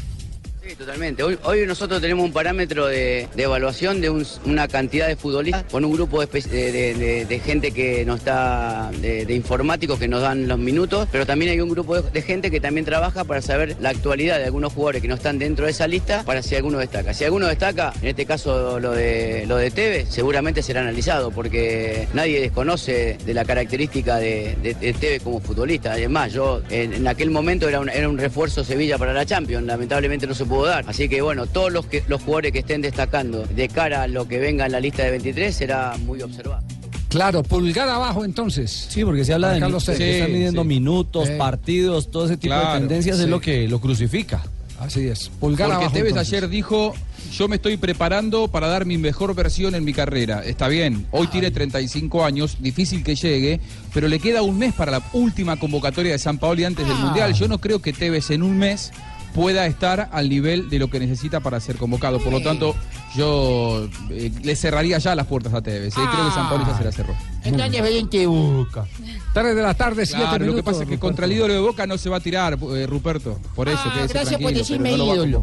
[0.67, 1.23] Sí, totalmente.
[1.23, 5.93] Hoy, nosotros tenemos un parámetro de, evaluación de un- una cantidad de futbolistas con un
[5.93, 11.51] grupo de, gente que nos está, de, informáticos que nos dan los minutos, pero también
[11.51, 15.03] hay un grupo de, gente que también trabaja para saber la actualidad de algunos jugadores
[15.03, 17.13] que no están dentro de esa lista para si alguno destaca.
[17.13, 22.09] Si alguno destaca, en este caso lo de, lo de Tevez, seguramente será analizado porque
[22.15, 24.57] nadie desconoce de la característica de,
[24.99, 25.93] Tevez como futbolista.
[25.93, 29.67] Además, yo en, en aquel momento era un, era un refuerzo Sevilla para la Champions,
[29.67, 30.85] lamentablemente no se pudo dar.
[30.87, 34.29] Así que bueno, todos los, que, los jugadores que estén destacando de cara a lo
[34.29, 36.63] que venga en la lista de 23 será muy observado.
[37.09, 38.87] Claro, pulgar abajo entonces.
[38.89, 40.15] Sí, porque se habla de Carlos se Tevez.
[40.17, 40.69] están midiendo Sí.
[40.69, 43.23] minutos, Eh, partidos, todo ese tipo Claro, de tendencias sí.
[43.25, 44.43] es lo que lo crucifica.
[44.81, 45.29] Así es.
[45.39, 45.95] Pulgar Porque abajo.
[45.95, 46.33] Tevez entonces.
[46.35, 46.93] ayer dijo,
[47.33, 50.43] yo me estoy preparando para dar mi mejor versión en mi carrera.
[50.45, 53.61] Está bien, hoy tiene 35 años, difícil que llegue,
[53.95, 57.01] pero le queda un mes para la última convocatoria de San Paoli antes del Ah.
[57.05, 57.33] Mundial.
[57.35, 58.91] Yo no creo que Tevez en un mes
[59.35, 62.19] pueda estar al nivel de lo que necesita para ser convocado.
[62.21, 62.75] Por lo tanto,
[63.17, 65.93] yo eh, le cerraría ya las puertas a Tevez.
[65.97, 66.01] ¿eh?
[66.13, 67.15] Creo que San Paoli ya se la cerró.
[67.43, 68.87] Entonces, ven que busca.
[69.35, 70.47] 3 de la tarde, 7 Claro, minutos.
[70.47, 72.57] lo que pasa es que contra el ídolo de Boca no se va a tirar,
[72.77, 73.39] eh, Ruperto.
[73.55, 75.43] Por eso, Ah, gracias por decirme no ídolo.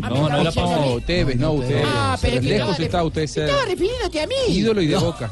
[0.00, 1.02] No, no, a mí.
[1.06, 1.82] Tevez, no usted.
[1.84, 4.34] Ah, pero es que Lejos estaba está usted ser Estaba refiriéndote a mí.
[4.48, 5.30] ídolo y de No, Boca.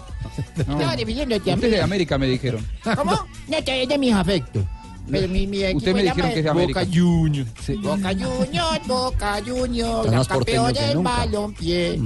[0.67, 0.73] No.
[0.75, 1.63] Estaba refiriéndote a mí.
[1.65, 2.67] Usted de América, me dijeron.
[2.97, 3.13] ¿Cómo?
[3.49, 4.63] No, este de mis afectos.
[5.11, 6.81] Pero mi, mi equipo Usted me dijeron que es de América.
[6.81, 7.51] Boca Juniors.
[7.83, 12.01] Boca Juniors, Boca Juniors, porteños campeón que del balompié.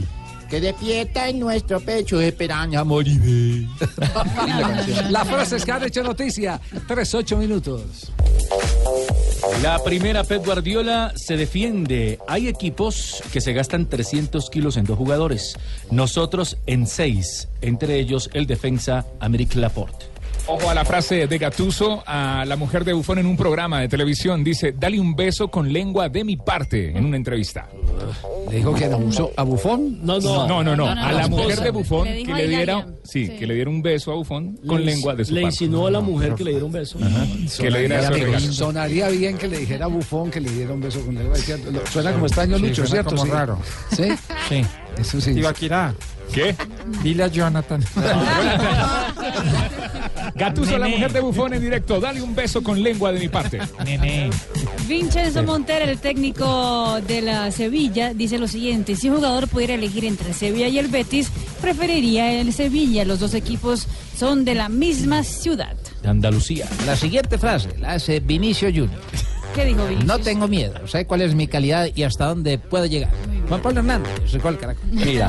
[0.48, 3.66] Que despierta en nuestro pecho esperanza morir.
[5.08, 6.60] Las frases que han hecho noticia.
[6.86, 8.12] 3, 8 minutos.
[9.62, 12.18] La primera, Pep Guardiola se defiende.
[12.28, 15.56] Hay equipos que se gastan 300 kilos en dos jugadores.
[15.90, 20.11] Nosotros en seis, entre ellos el defensa Améric Laporte.
[20.48, 23.88] Ojo a la frase de Gatuso a la mujer de Bufón en un programa de
[23.88, 24.42] televisión.
[24.42, 27.68] Dice, dale un beso con lengua de mi parte en una entrevista.
[28.50, 28.96] ¿Le dijo que era
[29.36, 30.04] a Bufón?
[30.04, 30.48] No, no.
[30.48, 30.86] No, no, no.
[30.86, 33.36] No, no, a la mujer de Bufón Le que a le diera, sí, Sí.
[33.38, 35.54] que le diera un beso a Bufón con Le lengua de su Le parte.
[35.54, 36.98] insinuó a la mujer que le diera un beso.
[37.58, 38.00] Que le diera
[38.36, 41.28] esos Sonaría, bien que le dijera a Bufón que le diera un beso con él.
[41.90, 43.10] Suena como extraño Sí, Lucho, suena ¿cierto?
[43.10, 43.30] como Sí.
[43.30, 43.58] raro.
[43.90, 44.04] ¿Sí?
[44.48, 44.62] Sí.
[44.98, 45.34] Eso sí.
[45.34, 45.94] Tibaquirá.
[46.32, 46.54] ¿Qué?
[47.02, 47.82] Dile a Jonathan.
[50.34, 50.96] Gatuso, la Nene.
[50.96, 52.00] mujer de Bufón en directo.
[52.00, 53.60] Dale un beso con lengua de mi parte.
[54.88, 60.04] Vincenzo Montero, el técnico de la Sevilla, dice lo siguiente: si un jugador pudiera elegir
[60.04, 63.04] entre el Sevilla y el Betis, preferiría el Sevilla.
[63.04, 65.74] Los dos equipos son de la misma ciudad.
[66.02, 66.66] De Andalucía.
[66.86, 69.00] La siguiente frase la hace Vinicio Junior.
[69.54, 70.06] ¿Qué dijo Vinicius?
[70.06, 73.10] No tengo miedo, sé cuál es mi calidad y hasta dónde puedo llegar.
[73.52, 74.88] Juan Pablo Hernández, gol Caracol.
[74.90, 75.28] Mira,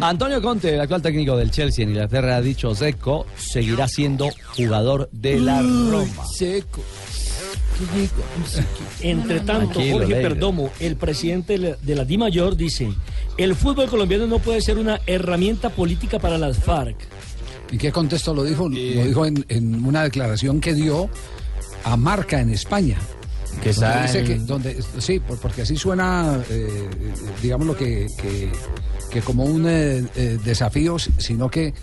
[0.00, 5.10] Antonio Conte, el actual técnico del Chelsea en Inglaterra, ha dicho Seco seguirá siendo jugador
[5.12, 6.24] de la Roma.
[6.34, 6.80] Seco.
[9.02, 10.14] Entre tanto, Tranquilo, Jorge.
[10.22, 12.90] Perdomo, el presidente de la- DIMAYOR, dice:
[13.36, 16.96] el fútbol colombiano no puede ser una herramienta política para las FARC.
[17.70, 18.66] ¿Y qué contexto lo dijo?
[18.66, 21.10] Lo dijo en, en una declaración que dio
[21.84, 22.96] a Marca en España.
[23.62, 26.88] Que está dice en- que- donde, sí, por- porque así suena, eh,
[27.42, 28.50] digamos lo que, que,
[29.10, 31.74] que como un eh, eh, desafío, sino que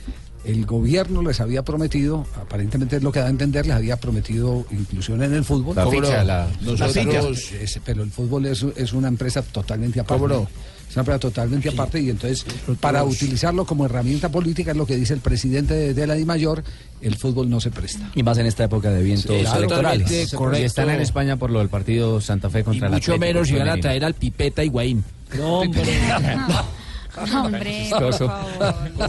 [0.45, 4.65] el gobierno les había prometido, aparentemente es lo que da a entender, les había prometido
[4.71, 5.75] inclusión en el fútbol.
[5.75, 10.21] La ¿Cómo ficha, la- Nosotros- es- pero el fútbol es, es una empresa totalmente aparte.
[10.97, 12.43] Una empresa totalmente aparte y entonces
[12.79, 16.63] para utilizarlo como herramienta política es lo que dice el presidente de, de la DIMAYOR,
[17.01, 18.09] el fútbol no se presta.
[18.15, 20.33] Y más en esta época de vientos Sí, claro, electorales.
[20.33, 20.63] correcto.
[20.63, 23.47] Y están en España por lo del partido Santa Fe contra Y el mucho menos
[23.47, 25.03] si van a traer al Pipeta Higuaín.
[25.37, 25.83] No, hombre.
[27.33, 27.89] Hombre.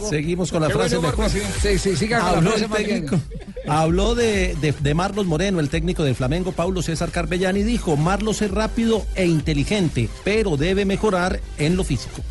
[0.09, 1.29] Seguimos con la Qué frase bueno, mejor.
[1.29, 1.39] Sí.
[1.61, 3.05] Sí, sí, siga con la Habló frase bien.
[3.05, 3.19] técnico.
[3.67, 7.97] Habló de, de, de Marlos Moreno, el técnico del Flamengo, Paulo César Carbellán, y dijo,
[7.97, 12.21] Marlos es rápido e inteligente, pero debe mejorar en lo físico.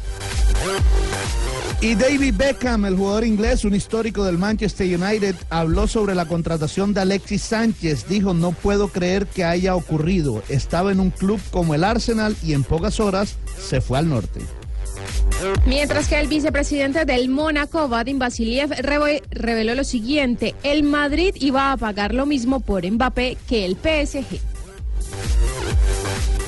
[1.80, 6.92] Y David Beckham, el jugador inglés, un histórico del Manchester United, habló sobre la contratación
[6.92, 8.08] de Alexis Sánchez.
[8.08, 10.42] Dijo, no puedo creer que haya ocurrido.
[10.48, 14.40] Estaba en un club como el Arsenal y en pocas horas se fue al norte.
[15.66, 21.72] Mientras que el vicepresidente del Mónaco, Vadim Vasiliev, reve- reveló lo siguiente: el Madrid iba
[21.72, 24.40] a pagar lo mismo por Mbappé que el PSG.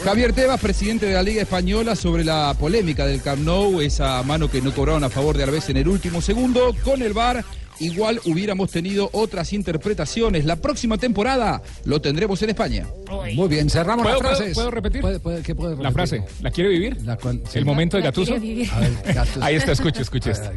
[0.05, 4.51] Javier Tebas, presidente de la Liga Española, sobre la polémica del Camp Nou, esa mano
[4.51, 6.75] que no cobraron a favor de Alavés en el último segundo.
[6.83, 7.44] Con el VAR,
[7.81, 10.45] igual hubiéramos tenido otras interpretaciones.
[10.45, 12.87] La próxima temporada lo tendremos en España.
[13.35, 14.55] Muy bien, cerramos las ¿Puedo, puedo- frases.
[14.55, 15.01] puedo repetir?
[15.01, 16.23] ¿Puede- puede- qué puede La frase.
[16.43, 16.97] ¿La quiere vivir?
[16.97, 17.59] sí.
[17.59, 18.35] ¿El momento de Gattuso.
[19.40, 20.31] Ahí está, escuche, escuche.
[20.31, 20.51] esto.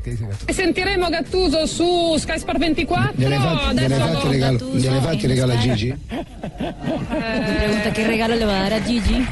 [0.53, 3.13] Sentiremo Gattuso su Sky Sport 24.
[3.17, 4.59] Gliene hai fatti, gliene hai adesso- fatti regalo,
[5.01, 5.93] fatti a Gigi?
[7.57, 9.25] Pregunta qué regalo le va a dar a Gigi.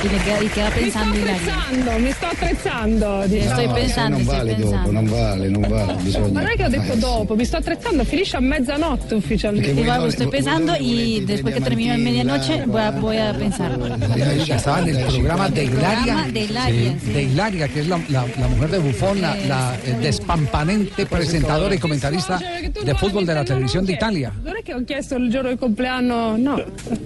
[0.00, 3.22] Le queda, y queda Mi sto pensando attrezzando, mi sto attrezzando.
[3.26, 3.50] diciamo.
[3.50, 4.76] Estoy No, se pensando, non vale pensando.
[4.76, 6.28] dopo, non vale, non vale, bisogna.
[6.32, 9.80] Ma non è che ho detto Eh, dopo, mi sto attrezzando, finisce a mezzanotte ufficialmente.
[9.80, 13.76] Y va, estoy pensando y después que termine en medianoche voy a, voy a pensar.
[14.48, 16.26] Estaba en el programa de Hilaria.
[16.32, 17.12] de Hilaria, Sí, sí.
[17.12, 21.74] De Hilaria, que es la, la- la mujer de Bufón, la, la, eh, despampanante presentadora
[21.74, 24.32] y comentarista de fútbol de la televisión de Italia.
[24.44, 26.62] Non è che ho chiesto il giorno del compleanno, no.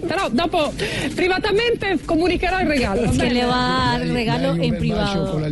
[0.06, 0.72] Però dopo
[1.14, 2.80] privatamente comunicherò il regalo.
[2.86, 5.32] Va Que le va a dar regalo en privado.
[5.32, 5.48] con la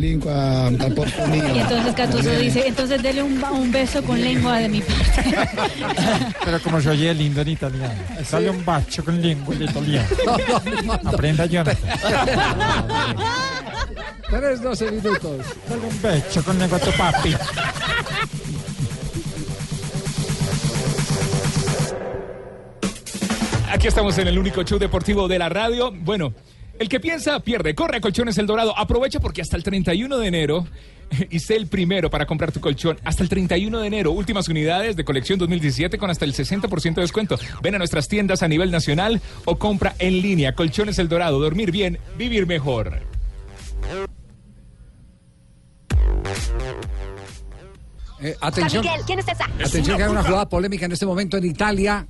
[1.27, 1.55] mio.
[1.55, 5.23] Y entonces Catuso dice, entonces dele un, ba- un beso con lengua de mi parte.
[6.45, 7.93] Pero como se oye lindo en italiano.
[8.23, 10.07] Sale un bacio con lengua en italiano.
[11.05, 11.77] Aprenda Jonathan.
[14.29, 15.45] Tres, doce minutos.
[15.67, 17.35] Sale un bacio con lengua a tu papi.
[23.71, 25.91] Aquí estamos en el único show deportivo de la radio.
[25.91, 26.33] Bueno,
[26.81, 27.75] el que piensa pierde.
[27.75, 28.75] Corre a Colchones El Dorado.
[28.75, 30.67] Aprovecha porque hasta el 31 de enero
[31.29, 32.97] y sé el primero para comprar tu colchón.
[33.03, 37.01] Hasta el 31 de enero, últimas unidades de colección 2017 con hasta el 60% de
[37.01, 37.37] descuento.
[37.61, 40.53] Ven a nuestras tiendas a nivel nacional o compra en línea.
[40.53, 41.39] Colchones El Dorado.
[41.39, 42.99] Dormir bien, vivir mejor.
[48.21, 49.45] Eh, atención, ¿quién es esa?
[49.45, 52.07] atención que hay una jugada polémica en este momento en Italia.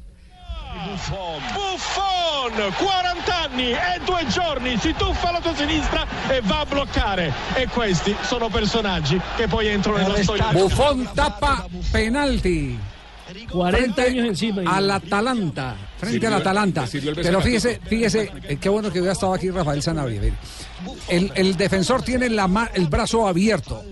[1.54, 7.32] Buffon, 40 anni e due giorni, si tuffa alla tua sinistra e va a bloccare.
[7.54, 10.48] E questi sono personaggi che poi entrano nella storia.
[10.52, 12.80] Buffon tapa penalti.
[13.50, 14.62] 40 años encima.
[14.66, 16.86] Al Atalanta, frente Sirvió- al Atalanta.
[17.16, 20.22] Pero fíjese, fíjese, eh, qué bueno que hubiera estado aquí Rafael Sanabria.
[21.08, 23.84] El, el defensor tiene la ma- el brazo abierto.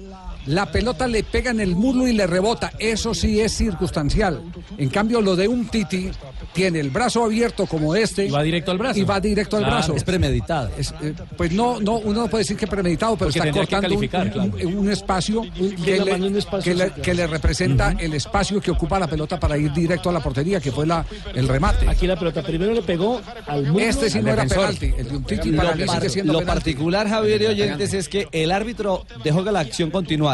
[0.46, 2.72] La pelota le pega en el muslo y le rebota.
[2.80, 4.42] Eso sí es circunstancial.
[4.78, 6.10] En cambio, lo de un Titi
[6.54, 8.26] tiene el brazo abierto como este.
[8.26, 9.00] Y va directo al brazo.
[9.00, 9.96] Y va directo al Claro, brazo.
[9.96, 10.70] es premeditado.
[10.78, 13.96] Es, eh, pues no, no, uno no puede decir que premeditado, pero Porque está cortando
[13.98, 15.42] un, espacio,
[15.84, 17.02] que, le, mano en un espacio, que le- sí, claro.
[17.04, 20.60] que le representa el espacio que ocupa la pelota para ir directo a la portería,
[20.60, 21.88] que fue la, el remate.
[21.88, 23.80] Aquí la pelota primero le pegó al muslo.
[23.80, 24.58] Este sí no era defensor.
[24.76, 24.94] penalti.
[24.98, 26.60] El de un Titi Lo, para mí par- sigue siendo lo penalti.
[26.60, 30.29] particular, Javier y oyentes, es que el árbitro dejó que la acción continuara.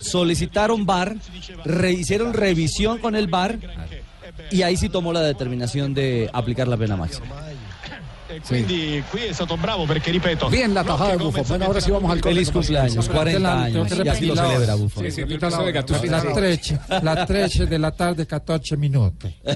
[0.00, 1.14] Solicitaron VAR,
[1.64, 3.58] re- hicieron revisión con el VAR
[4.50, 7.26] y ahí sí tomó la determinación de aplicar la pena máxima.
[8.46, 10.48] Quindi qui è stato bravo perché ripeto.
[10.48, 11.44] Bien la tajada de Buffon.
[11.48, 13.88] Bueno, ahora sí vamos al Feliz cumpleaños, 40 años.
[14.04, 15.04] Y así lo celebra Buffon.
[15.04, 19.32] Las 13, las 13 de la tarde, 14 minutos.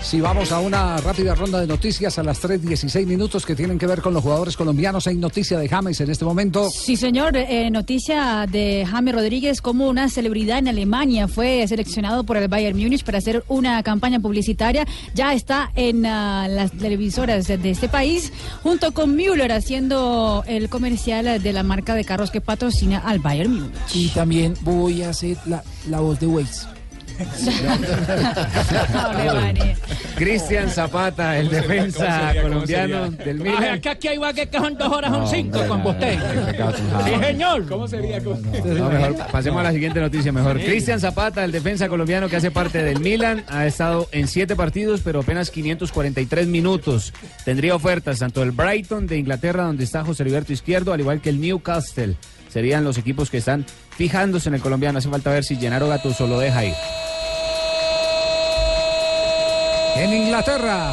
[0.00, 3.86] Si vamos a una rápida ronda de noticias a las 3.16 minutos que tienen que
[3.86, 5.06] ver con los jugadores colombianos.
[5.06, 6.70] Hay noticia de James en este momento.
[6.70, 7.36] Sí, señor.
[7.36, 11.26] Eh, noticia de Jaime Rodríguez como una celebridad en Alemania.
[11.28, 14.86] Fue seleccionado por el Bayern Múnich para hacer una campaña publicitaria.
[15.14, 18.32] Ya está en ah, las televisoras de, de este país,
[18.64, 23.54] junto con Müller haciendo el comercial de la marca de carros que patrocina al Bayern
[23.54, 23.94] Múnich.
[23.94, 26.77] Y también voy a hacer la, la voz de Waze.
[30.16, 33.64] Cristian Zapata, el defensa colombiano del Ay, Milan.
[33.74, 36.18] acá que hay igual que son dos horas, son cinco con usted.
[37.04, 37.66] Sí, señor.
[37.68, 38.22] ¿Cómo sería?
[38.22, 40.58] ¿Cómo- No, mejor pasemos a la siguiente noticia mejor.
[40.60, 45.00] Cristian Zapata, el defensa colombiano que hace parte del Milan, ha estado en siete partidos,
[45.04, 47.12] pero apenas 543 minutos.
[47.44, 51.30] Tendría ofertas tanto del Brighton de Inglaterra, donde está José Heriberto Izquierdo, al igual que
[51.30, 52.16] el Newcastle.
[52.48, 53.64] Serían los equipos que están
[53.96, 54.98] fijándose en el colombiano.
[54.98, 56.74] Hace falta ver si Gennaro Gattuso lo deja ir.
[59.98, 60.92] En Inglaterra.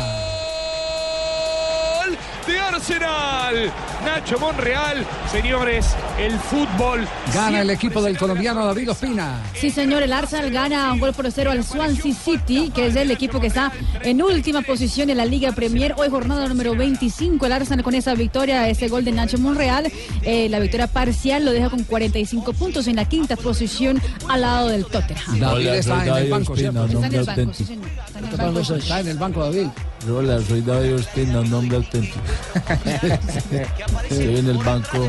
[2.48, 3.72] De Arsenal.
[4.06, 7.08] Nacho Monreal, señores, el fútbol.
[7.34, 9.42] Gana el equipo del colombiano David Ospina.
[9.56, 13.10] Sí, señor, el Arsenal gana un gol por cero al Swansea City, que es el
[13.10, 13.72] equipo que está
[14.04, 15.96] en última posición en la Liga Premier.
[15.98, 19.92] Hoy jornada número 25, el Arsenal con esa victoria, ese gol de Nacho Monreal,
[20.22, 24.68] eh, la victoria parcial lo deja con 45 puntos en la quinta posición al lado
[24.68, 25.40] del Tottenham.
[25.40, 26.86] David está en el banco, ¿cierto?
[26.86, 27.90] Está en el banco, sí, señor.
[28.06, 28.76] Está en el banco.
[28.76, 29.68] Está en el banco, David.
[30.10, 32.20] Hola, soy David Ospina, nombre auténtico.
[34.04, 35.08] Estoy en el banco.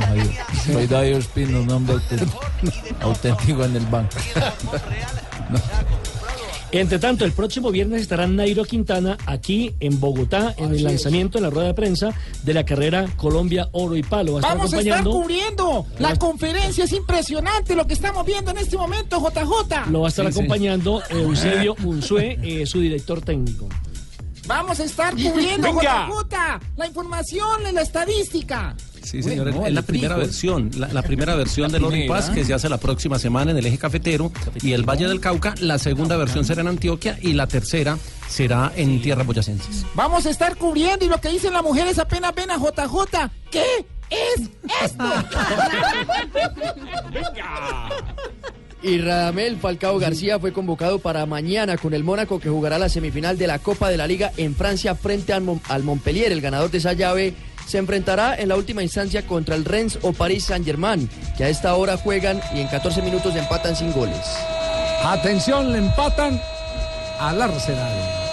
[0.64, 2.40] Soy David Ospina, nombre auténtico.
[3.01, 4.16] Auténtico en el banco.
[6.72, 11.44] Entre tanto, el próximo viernes estará Nairo Quintana aquí en Bogotá en el lanzamiento en
[11.44, 14.33] la rueda de prensa de la carrera Colombia Oro y Palo.
[14.33, 16.85] Va a estar Vamos a estar cubriendo la conferencia.
[16.85, 19.90] Es impresionante lo que estamos viendo en este momento, JJ.
[19.90, 23.68] lo va a estar acompañando Eusebio Unzué, eh, su director técnico.
[24.47, 26.09] Vamos a estar cubriendo, Venga.
[26.09, 26.37] JJ,
[26.77, 28.75] la información, la estadística.
[29.03, 32.31] Sí, señor, Bueno, es la primera versión, la, la primera versión del Oro y Paz
[32.31, 34.33] que se hace la próxima semana en el eje cafetero
[34.63, 35.55] y el Valle del Cauca.
[35.61, 39.87] La segunda versión será en Antioquia y la tercera será en tierras boyacenses.
[39.95, 43.31] Vamos a estar cubriendo y lo que dicen las mujeres apenas ven a JJ.
[43.51, 44.51] ¿Qué es
[44.83, 45.05] esto?
[48.83, 53.39] Y Radamel Falcao García fue convocado para mañana con el Mónaco que jugará la semifinal
[53.39, 56.31] de la Copa de la Liga en Francia frente al, al Montpellier.
[56.31, 57.35] El ganador de esa llave
[57.67, 61.75] se enfrentará en la última instancia contra el Rennes o París Saint-Germain, que a esta
[61.75, 64.25] hora juegan y en 14 minutos empatan sin goles.
[65.03, 66.41] Atención, le empatan
[67.19, 68.26] al Arsenal.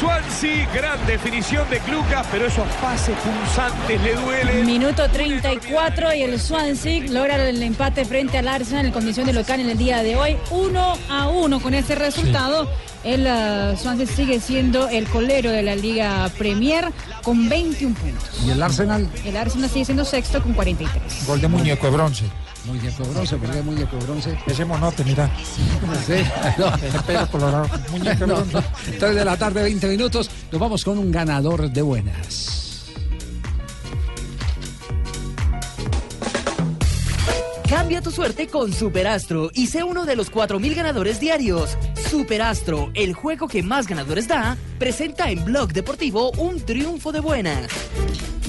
[0.00, 0.66] Swansea.
[0.72, 4.64] Gran definición de Cluca, pero esos pases punzantes le duelen.
[4.64, 9.60] Minuto 34 y el Swansea logra el empate frente al Arsenal en condición de local
[9.60, 10.38] en el día de hoy.
[10.50, 12.66] 1 a 1 con este resultado.
[13.04, 16.86] El uh, Swansea sigue siendo el colero de la Liga Premier
[17.22, 18.42] con 21 puntos.
[18.46, 19.06] ¿Y el Arsenal?
[19.26, 21.26] El Arsenal sigue siendo sexto con 43.
[21.26, 22.24] Gol de muñeco de bronce.
[22.66, 24.38] Muñeco de bronce, ¿por qué muñeco de bronce?
[24.46, 25.30] Ese monote, mira.
[26.06, 26.22] Sí,
[26.58, 26.66] no.
[26.98, 27.66] El pelo colorado.
[27.90, 28.52] Muñeco de No, bronce.
[28.54, 28.62] no.
[28.98, 30.30] 3 de la tarde, 20 minutos.
[30.52, 32.56] Nos vamos con un ganador de buenas.
[37.68, 41.78] Cambia tu suerte con Superastro y sé uno de los 4.000 ganadores diarios.
[42.10, 47.68] Superastro, el juego que más ganadores da, presenta en Blog Deportivo un triunfo de buenas.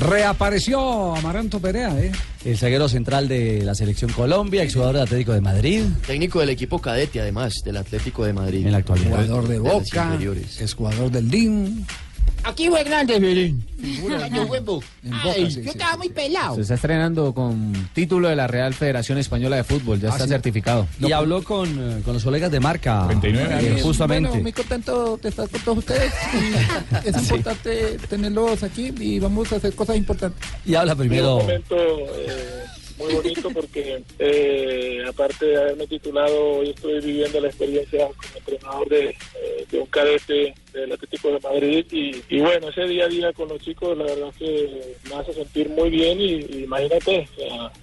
[0.01, 2.11] Reapareció Amaranto Perea, ¿eh?
[2.43, 5.83] El zaguero central de la selección Colombia, exjugador del Atlético de Madrid.
[6.07, 8.65] Técnico del equipo cadete, además, del Atlético de Madrid.
[8.65, 9.11] En la actualidad.
[9.11, 10.59] Jugador de Boca, inferiores.
[10.59, 11.85] es jugador del DIN.
[12.43, 13.63] Aquí fue grande, Belén.
[13.81, 14.17] Yo
[15.23, 16.55] Ay, sí, yo estaba muy pelado.
[16.55, 20.23] Se está estrenando con título de la Real Federación Española de Fútbol, ya Ah, está
[20.25, 20.29] sí.
[20.31, 20.87] certificado.
[20.99, 23.07] Y habló con, eh, con los colegas de marca.
[23.11, 24.39] eh, Bueno, justamente.
[24.39, 26.13] muy contento de estar con todos ustedes.
[27.05, 30.39] y es importante tenerlos aquí y vamos a hacer cosas importantes.
[30.65, 31.39] Y habla un primero.
[31.39, 32.65] momento eh,
[33.01, 38.89] muy bonito porque eh, aparte de haberme titulado, hoy estoy viviendo la experiencia como entrenador
[38.89, 43.33] de, eh, de un cadete del Atlético de Madrid y, bueno, ese día a día
[43.33, 47.27] con los chicos la verdad que me hace sentir muy bien y, imagínate,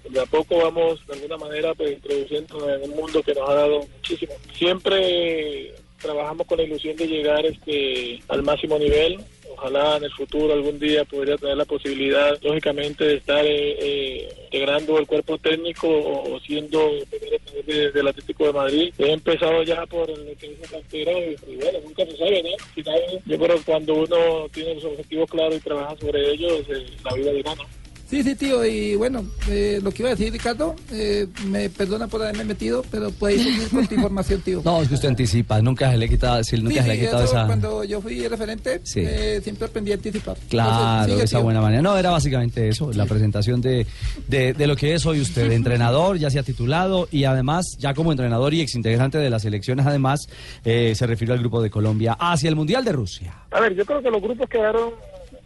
[0.09, 3.55] de a poco vamos de alguna manera pues, introduciendo en un mundo que nos ha
[3.55, 4.33] dado muchísimo.
[4.55, 9.19] Siempre trabajamos con la ilusión de llegar este al máximo nivel
[9.53, 14.29] ojalá en el futuro algún día podría tener la posibilidad, lógicamente, de estar eh, eh,
[14.45, 18.95] integrando el cuerpo técnico o, o siendo entrenador de- del Atlético de Madrid.
[18.99, 22.49] He empezado ya por el que la cantera y, y bueno, nunca se sabe, ¿no?
[22.51, 26.61] Al final, yo creo que cuando uno tiene los objetivos claros y trabaja sobre ellos,
[26.69, 27.63] eh, la vida le gana.
[28.09, 28.65] Sí, sí, tío.
[28.65, 32.83] Y bueno, eh, lo que iba a decir, Ricardo, eh, me perdona por haberme metido,
[32.91, 34.63] pero puedes seguir con tu información, tío.
[34.65, 36.97] No, es que usted anticipa, nunca se le quita, si nunca Sí, se le ha
[37.05, 37.47] quitado eso esa.
[37.47, 39.01] cuando yo fui referente, Sí.
[39.05, 40.39] eh, siempre aprendí a anticipar.
[40.49, 40.71] Claro,
[41.03, 41.45] Entonces, sigue, esa tío.
[41.45, 41.83] buena manera.
[41.83, 43.87] No, era básicamente eso, la presentación de,
[44.27, 47.93] de, de lo que es hoy usted, entrenador, ya se ha titulado y además, ya
[47.93, 50.29] como entrenador y exintegrante de las selecciones, además,
[50.65, 53.35] eh, se refirió al grupo de Colombia hacia el Mundial de Rusia.
[53.51, 54.91] A ver, yo creo que los grupos quedaron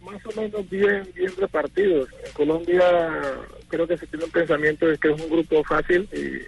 [0.03, 2.09] más o menos bien, bien repartidos.
[2.25, 2.83] En Colombia
[3.67, 6.41] creo que se tiene un pensamiento de que es un grupo fácil y,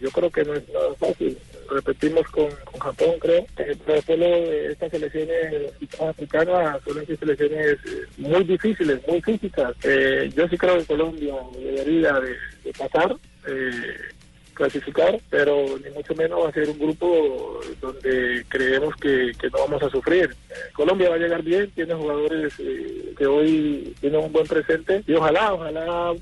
[0.00, 1.38] yo creo que no es nada fácil.
[1.70, 3.46] Repetimos con, con Japón, creo.
[3.56, 9.22] Eh, pero después lo de estas selecciones africanas suelen ser selecciones eh, muy difíciles, muy
[9.22, 9.76] físicas.
[9.84, 12.34] Eh, yo sí creo que Colombia debería de,
[12.64, 13.16] de pasar.
[13.46, 14.15] eh,
[14.56, 19.58] clasificar, pero ni mucho menos va a ser un grupo donde creemos que, que no
[19.58, 20.34] vamos a sufrir.
[20.72, 25.12] Colombia va a llegar bien, tiene jugadores eh, que hoy tienen un buen presente y
[25.14, 26.12] ojalá, ojalá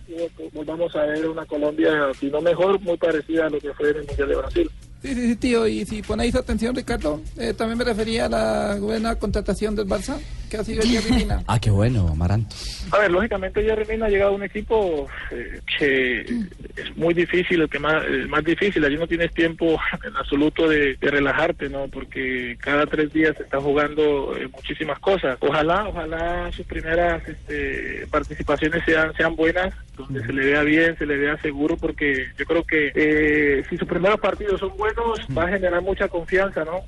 [0.53, 3.97] volvamos a ver una Colombia, si no mejor, muy parecida a lo que fue en
[3.97, 4.70] el Mundial de Brasil.
[5.03, 5.66] Sí, sí, sí, tío.
[5.66, 10.18] Y si ponéis atención, Ricardo, eh, también me refería a la buena contratación del Barça,
[10.55, 11.42] que ha sido Jerry Mina.
[11.48, 12.55] Ah, qué bueno, Amaranto.
[12.90, 17.62] A ver, lógicamente Jerry Mina ha llegado a un equipo eh, que es muy difícil,
[17.62, 18.84] el que más, el más difícil.
[18.84, 21.88] Allí no tienes tiempo en absoluto de, de relajarte, ¿no?
[21.88, 25.36] Porque cada tres días se está jugando eh, muchísimas cosas.
[25.40, 31.07] Ojalá, ojalá sus primeras este, participaciones sean, sean buenas, donde se le vea bien, se
[31.07, 35.44] le vea seguro, porque yo creo que eh, si sus primeros partidos son buenos, va
[35.44, 36.84] a generar mucha confianza, ¿no?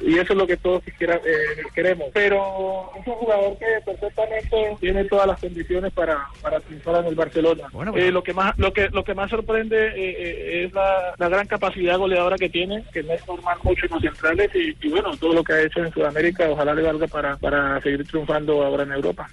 [0.00, 2.08] Y eso es lo que todos quisiera, eh, queremos.
[2.14, 7.14] Pero es un jugador que perfectamente tiene todas las condiciones para, para triunfar en el
[7.14, 7.68] Barcelona.
[7.94, 11.28] Eh, lo que más lo que lo que más sorprende eh, eh, es la, la
[11.28, 14.90] gran capacidad goleadora que tiene, que no es normal mucho en los centrales y, y
[14.90, 18.62] bueno, todo lo que ha hecho en Sudamérica, ojalá le valga para, para seguir triunfando
[18.64, 19.28] ahora en Europa.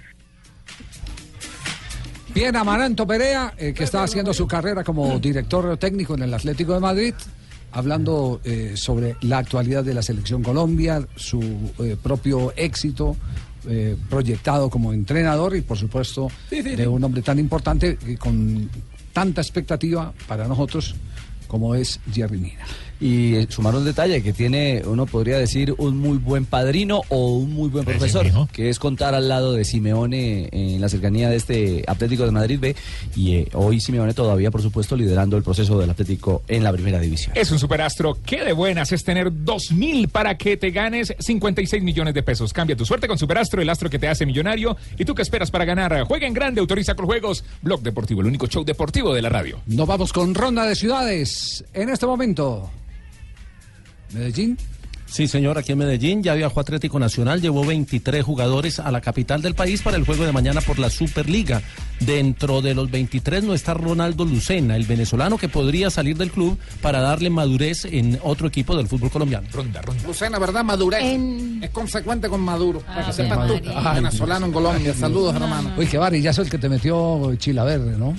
[2.34, 6.74] Bien, Amaranto Perea, eh, que está haciendo su carrera como director técnico en el Atlético
[6.74, 7.14] de Madrid,
[7.72, 11.40] hablando eh, sobre la actualidad de la selección Colombia, su
[11.78, 13.16] eh, propio éxito
[13.68, 16.86] eh, proyectado como entrenador y, por supuesto, Sí, sí, de sí.
[16.86, 18.70] un hombre tan importante y con
[19.12, 20.94] tanta expectativa para nosotros
[21.48, 22.64] como es Jerry Mina.
[23.00, 27.52] Y sumar un detalle que tiene, uno podría decir, un muy buen padrino o un
[27.52, 31.84] muy buen profesor, que es contar al lado de Simeone en la cercanía de este
[31.86, 32.76] Atlético de Madrid B.
[33.14, 36.98] Y eh, hoy Simeone todavía, por supuesto, liderando el proceso del Atlético en la primera
[36.98, 37.32] división.
[37.36, 38.18] Es un superastro.
[38.26, 42.52] Qué de buenas es tener 2000 para que te ganes 56 millones de pesos.
[42.52, 44.76] Cambia tu suerte con Superastro, el astro que te hace millonario.
[44.98, 46.02] ¿Y tú qué esperas para ganar?
[46.04, 47.44] Juega en grande, autoriza con juegos.
[47.62, 49.60] Blog Deportivo, el único show deportivo de la radio.
[49.66, 51.64] Nos vamos con ronda de ciudades.
[51.72, 52.70] En este momento,
[54.12, 54.58] Medellín.
[55.10, 59.40] Sí, señor, aquí en Medellín ya viajó Atlético Nacional, llevó 23 jugadores a la capital
[59.40, 61.62] del país para el juego de mañana por la Superliga.
[62.00, 66.58] Dentro de los 23 no está Ronaldo Lucena, el venezolano que podría salir del club
[66.82, 69.48] para darle madurez en otro equipo del fútbol colombiano.
[69.50, 70.02] Ronda, ronda.
[70.06, 70.62] Lucena, ¿verdad?
[70.62, 71.02] Madurez.
[71.62, 72.80] Es consecuente con Maduro.
[72.80, 73.54] para que sepas tú.
[73.54, 73.92] María.
[73.94, 74.94] Venezolano en Colombia.
[74.94, 75.72] Saludos, hermano.
[75.76, 78.14] Uy, qué Bari, ya es el que te metió Chilaver, ¿no?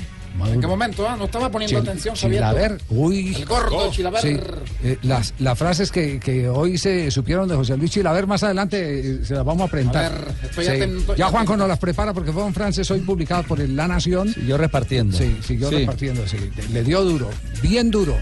[0.47, 1.07] ¿En qué momento?
[1.07, 1.15] ah?
[1.17, 2.39] No estaba poniendo Chil- atención, Javier.
[2.41, 3.35] Chilaver, uy.
[3.35, 4.21] El gordo Chilaver.
[4.21, 4.37] Sí,
[4.83, 8.99] eh, las, las frases que, que hoy se supieron de José Luis Chilaver, más adelante
[8.99, 10.05] eh, se las vamos a presentar.
[10.05, 10.71] A ver, estoy Sí.
[10.71, 13.87] atento- Ya Juanjo nos las prepara porque fue en francés hoy publicado por el La
[13.87, 14.33] Nación.
[14.33, 15.17] Siguió repartiendo.
[15.17, 15.75] Sí, siguió Sí.
[15.79, 16.37] repartiendo, sí.
[16.55, 17.29] Le- Le dio duro,
[17.61, 18.15] bien duro.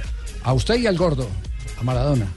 [0.43, 1.27] A usted y al gordo,
[1.79, 2.27] a Maradona.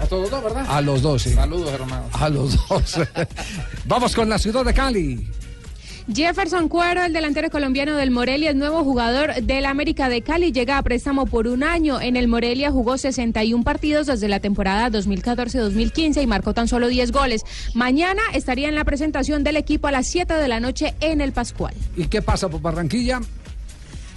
[0.00, 0.66] A todos dos, ¿verdad?
[0.68, 1.30] A los dos, sí.
[1.32, 2.04] Saludos, hermano.
[2.12, 2.96] A los dos.
[3.86, 5.28] Vamos con la ciudad de Cali.
[6.12, 10.76] Jefferson Cuero, el delantero colombiano del Morelia, es nuevo jugador del América de Cali, llega
[10.76, 11.98] a préstamo por un año.
[11.98, 17.10] En el Morelia jugó 61 partidos desde la temporada 2014-2015 y marcó tan solo 10
[17.10, 17.44] goles.
[17.72, 21.32] Mañana estaría en la presentación del equipo a las 7 de la noche en el
[21.32, 21.74] Pascual.
[21.96, 23.20] ¿Y qué pasa por Barranquilla?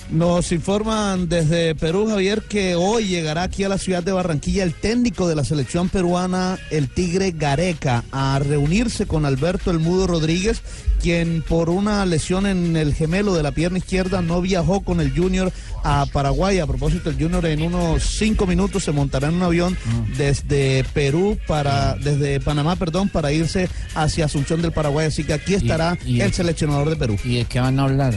[0.09, 4.73] Nos informan desde Perú, Javier, que hoy llegará aquí a la ciudad de Barranquilla el
[4.73, 10.61] técnico de la selección peruana, el Tigre Gareca, a reunirse con Alberto El Mudo Rodríguez,
[11.01, 15.11] quien por una lesión en el gemelo de la pierna izquierda no viajó con el
[15.13, 15.51] Junior
[15.83, 16.59] a Paraguay.
[16.59, 19.77] A propósito, el Junior en unos cinco minutos se montará en un avión
[20.17, 25.07] desde Perú para, desde Panamá, perdón, para irse hacia Asunción del Paraguay.
[25.07, 27.17] Así que aquí estará y- el seleccionador de Perú.
[27.25, 28.13] ¿Y de qué van a hablar?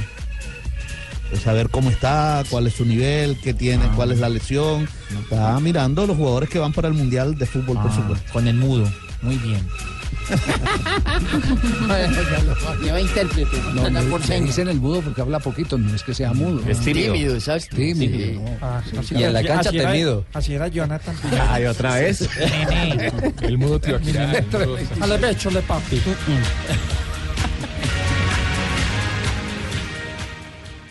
[1.42, 3.92] Saber cómo está, cuál es su nivel, qué tiene, Ah.
[3.96, 4.88] cuál es la lesión.
[5.22, 8.32] Está mirando los jugadores que van para el Mundial de Fútbol, por Ah, supuesto.
[8.32, 8.90] Con el mudo.
[9.22, 9.60] Muy bien.
[12.82, 13.56] Lleva intérprete.
[13.74, 14.46] No, no, por se señas.
[14.48, 16.62] dice en el mudo porque habla poquito, no es que sea mudo.
[16.68, 17.12] Es tímido.
[17.14, 17.76] Tímido, exacto.
[17.76, 18.40] Tímido.
[18.40, 18.56] no.
[18.62, 20.24] Ah, así Y en la cancha temido.
[20.32, 21.14] Así era Jonathan.
[21.48, 22.28] Ay, otra vez.
[23.42, 24.12] El mudo tío aquí.
[25.00, 26.00] A la vez, chole papi.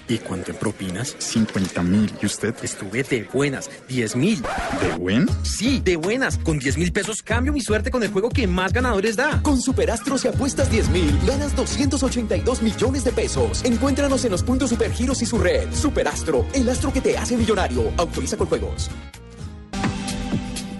[0.09, 1.15] ¿Y cuánto en propinas?
[1.19, 2.11] 50 mil.
[2.19, 2.55] ¿Y usted?
[2.63, 4.41] Estuve de buenas, 10 mil.
[4.81, 5.27] ¿De buen?
[5.43, 6.39] Sí, de buenas.
[6.39, 9.39] Con 10 mil pesos cambio mi suerte con el juego que más ganadores da.
[9.43, 13.63] Con Superastro si apuestas 10 mil, ganas 282 millones de pesos.
[13.63, 15.71] Encuéntranos en los puntos Supergiros y su red.
[15.71, 17.91] Superastro, el astro que te hace millonario.
[17.95, 18.89] Autoriza con juegos.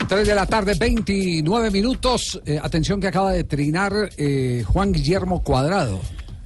[0.07, 2.41] 3 de la tarde, 29 minutos.
[2.43, 6.01] Eh, atención que acaba de trinar eh, Juan Guillermo Cuadrado,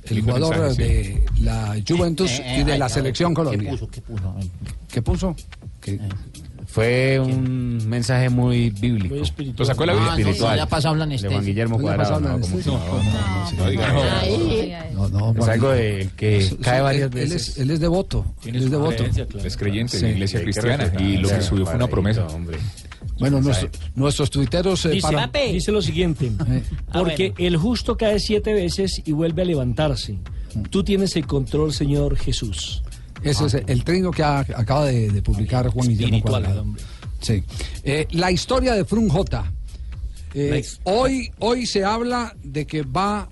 [0.09, 3.71] el Lindo jugador mensaje, de la Juventus Eh, y de ay, la a selección Colombia.
[3.71, 3.87] ¿Qué puso?
[3.91, 4.35] ¿Qué puso?
[4.91, 5.35] ¿Qué puso?
[5.81, 5.99] ¿Qué?
[6.65, 9.15] Fue un mensaje muy bíblico.
[9.57, 10.11] Lo sacó de la Biblia.
[10.13, 10.59] Ah, espiritual.
[10.59, 11.35] ha pasado la de anestesia.
[11.35, 12.19] Juan Guillermo ¿No le ha Cuadrado.
[12.21, 12.29] la
[14.93, 17.49] no, no, no, Es algo de que Sí, cae sí, varias él, él veces.
[17.49, 18.25] es, él es devoto.
[18.45, 18.95] Él es devoto.
[18.97, 19.47] creencia, claro.
[19.47, 20.05] Es creyente Sí.
[20.05, 22.25] en la iglesia cristiana y lo que subió fue una promesa.
[22.27, 22.57] hombre.
[23.29, 26.31] Bueno, nuestro- nuestros tuiteros eh, Dice, para- dice lo siguiente,
[26.93, 30.17] porque el justo cae siete veces y vuelve a levantarse.
[30.69, 32.83] Tú tienes el control, Señor Jesús.
[33.23, 36.65] Ese es el trino que ha- acaba de, de publicar Juan Guillermo Cuadrado.
[37.21, 37.43] Sí.
[37.85, 39.51] Eh, la historia de Frun J.
[40.33, 43.29] Eh, hoy, hoy se habla de que va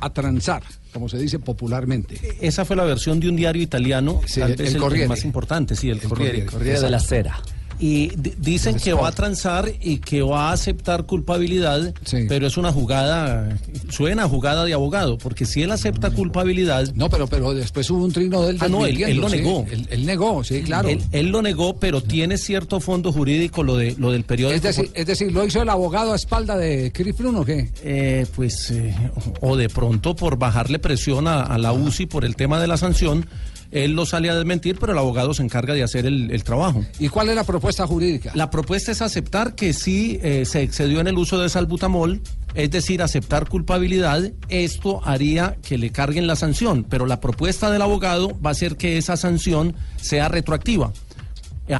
[0.00, 0.62] a transar,
[0.92, 2.18] como se dice popularmente.
[2.40, 5.08] Esa fue la versión de un diario italiano, Sí, tal el el, Corriere.
[5.08, 6.44] más importante, sí, el, Corriere.
[6.46, 6.80] Corriere.
[6.80, 7.40] de la Cera.
[7.84, 12.26] Y di- dicen que va a transar y que va a aceptar culpabilidad, Sí.
[12.28, 13.58] pero es una jugada,
[13.90, 18.12] suena jugada de abogado, porque si él acepta culpabilidad, No, pero, pero después hubo un
[18.12, 19.38] trino de él Ah, no, él- él lo sí.
[19.38, 19.66] negó.
[19.68, 20.88] Él, él negó, sí, claro.
[20.88, 24.56] él, él lo negó, pero tiene cierto fondo jurídico lo de lo del periódico.
[24.56, 27.68] es, decir, es decir, ¿lo hizo el abogado a espalda de Chris Frun o qué?
[27.82, 28.94] Eh, pues, eh,
[29.40, 32.76] o de pronto por bajarle presión a, a la UCI por el tema de la
[32.76, 33.26] sanción,
[33.72, 36.84] él lo sale a desmentir, pero el abogado se encarga de hacer el, el trabajo.
[36.98, 38.30] ¿Y cuál es la propuesta jurídica?
[38.34, 42.20] La propuesta es aceptar que sí eh, se excedió en el uso de salbutamol,
[42.54, 44.30] es decir, aceptar culpabilidad.
[44.50, 48.76] Esto haría que le carguen la sanción, pero la propuesta del abogado va a ser
[48.76, 50.92] que esa sanción sea retroactiva.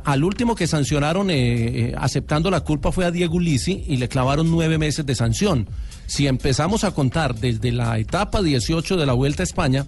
[0.04, 4.08] Al último que sancionaron eh, eh, aceptando la culpa fue a Diego Lisi y le
[4.08, 5.68] clavaron nueve meses de sanción.
[6.06, 9.86] Si empezamos a contar desde la etapa 18 de la Vuelta a España,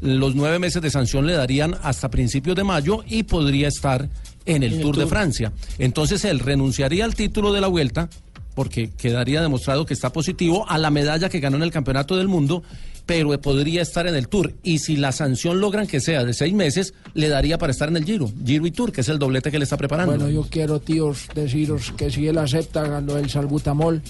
[0.00, 4.08] los nueve meses de sanción le darían hasta principios de mayo y podría estar
[4.44, 5.06] en el, En el Tour de.
[5.06, 5.52] Francia.
[5.78, 8.08] Entonces él renunciaría al título de la Vuelta
[8.54, 12.26] porque quedaría demostrado que está positivo a la medalla que ganó en el Campeonato del
[12.26, 12.62] Mundo,
[13.04, 14.54] pero podría estar en el Tour.
[14.62, 17.98] Y si la sanción logran que sea de seis meses, le daría para estar en
[17.98, 20.12] el Giro, Giro y Tour, que es el doblete que le está preparando.
[20.12, 24.00] Bueno, yo quiero, tíos, deciros que si él acepta lo del salbutamol,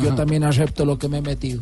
[0.00, 1.60] yo también acepto lo que me he metido.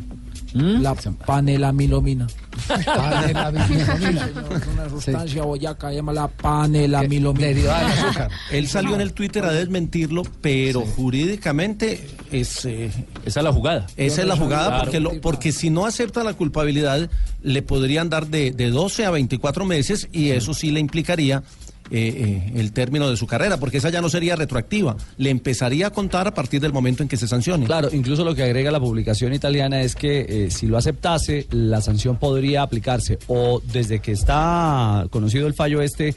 [0.55, 0.83] ¿Mm?
[0.83, 2.27] La panelamilomina.
[2.67, 3.97] Panelamilomina.
[3.97, 7.49] Señor, es una sustancia boyaca llamada panelamilomina.
[8.51, 12.65] Él salió en el Twitter a desmentirlo, pero jurídicamente es...
[12.65, 12.91] eh,
[13.25, 13.87] Esa es la jugada.
[13.97, 14.85] Esa es la jugada, Claro.
[14.85, 17.09] porque, lo- porque si no acepta la culpabilidad,
[17.43, 21.43] le podrían dar de, de 12 a 24 meses y eso sí le implicaría
[21.91, 25.89] eh, eh, el término de su carrera, porque esa ya no sería retroactiva, le empezaría
[25.89, 27.67] a contar a partir del momento en que se sancione.
[27.67, 31.81] Claro, incluso lo que agrega la publicación italiana es que eh, si lo aceptase, la
[31.81, 36.15] sanción podría aplicarse o desde que está conocido el fallo este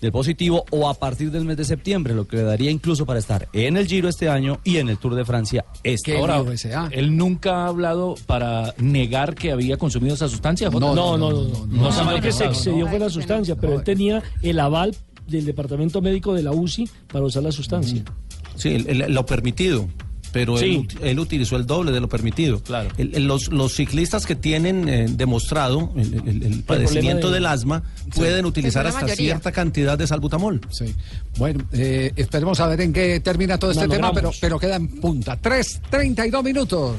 [0.00, 3.18] del positivo o a partir del mes de septiembre, lo que le daría incluso para
[3.18, 6.88] estar en el Giro este año y en el Tour de Francia este Ahora, año.
[6.90, 10.70] él nunca ha hablado para negar que había consumido esa sustancia.
[10.70, 11.66] No, no, no, no.
[11.66, 12.90] No, No se excedió ¿no?
[12.90, 14.96] fue la sustancia, pero él tenía el aval
[15.30, 18.02] del departamento médico de la UCI para usar la sustancia.
[18.56, 19.88] Sí, el- el- lo permitido.
[20.32, 20.66] pero Sí.
[20.66, 22.60] él, ut- él utilizó el doble de lo permitido.
[22.62, 22.88] Claro.
[22.98, 27.28] El- el- los, los ciclistas que tienen eh, demostrado el, el- el- el problema padecimiento
[27.30, 28.10] de- del asma Sí.
[28.20, 29.16] pueden utilizar hasta mayoría.
[29.32, 30.60] cierta cantidad de salbutamol.
[30.70, 30.94] Sí.
[31.36, 34.86] Bueno, eh, esperemos a ver en qué termina todo este tema, pero, pero queda en
[35.00, 35.36] punta.
[35.36, 36.94] 3.32 minutos.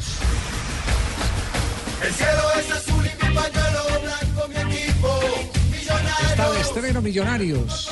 [2.06, 2.91] El cielo es azul
[6.76, 7.89] estreno Millonarios.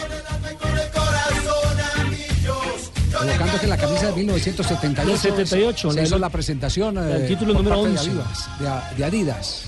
[3.59, 7.53] Que la camisa de 1978 Del 78, se la- hizo la presentación eh, el título
[7.53, 8.05] por número parte 11.
[8.05, 9.63] De Adidas, de A- de Adidas.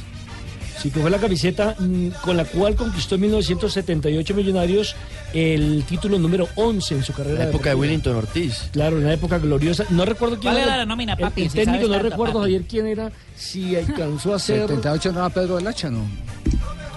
[0.82, 4.96] Sí, que fue la camiseta mm, con la cual conquistó en 1978 Millonarios
[5.34, 7.40] el título número 11 en su carrera.
[7.40, 7.80] La época de deportiva.
[7.82, 8.70] Willington Ortiz.
[8.72, 9.84] Claro, una época gloriosa.
[9.90, 10.78] No recuerdo quién ¿Cuál era.
[10.78, 11.42] la nómina, el- papi?
[11.44, 12.44] El, Si técnico, no tanto, recuerdo, papi.
[12.44, 13.12] Javier, quién era.
[13.36, 14.62] Si alcanzó a ser.
[14.62, 16.06] 78 no era Pedro del Hacha, ¿no?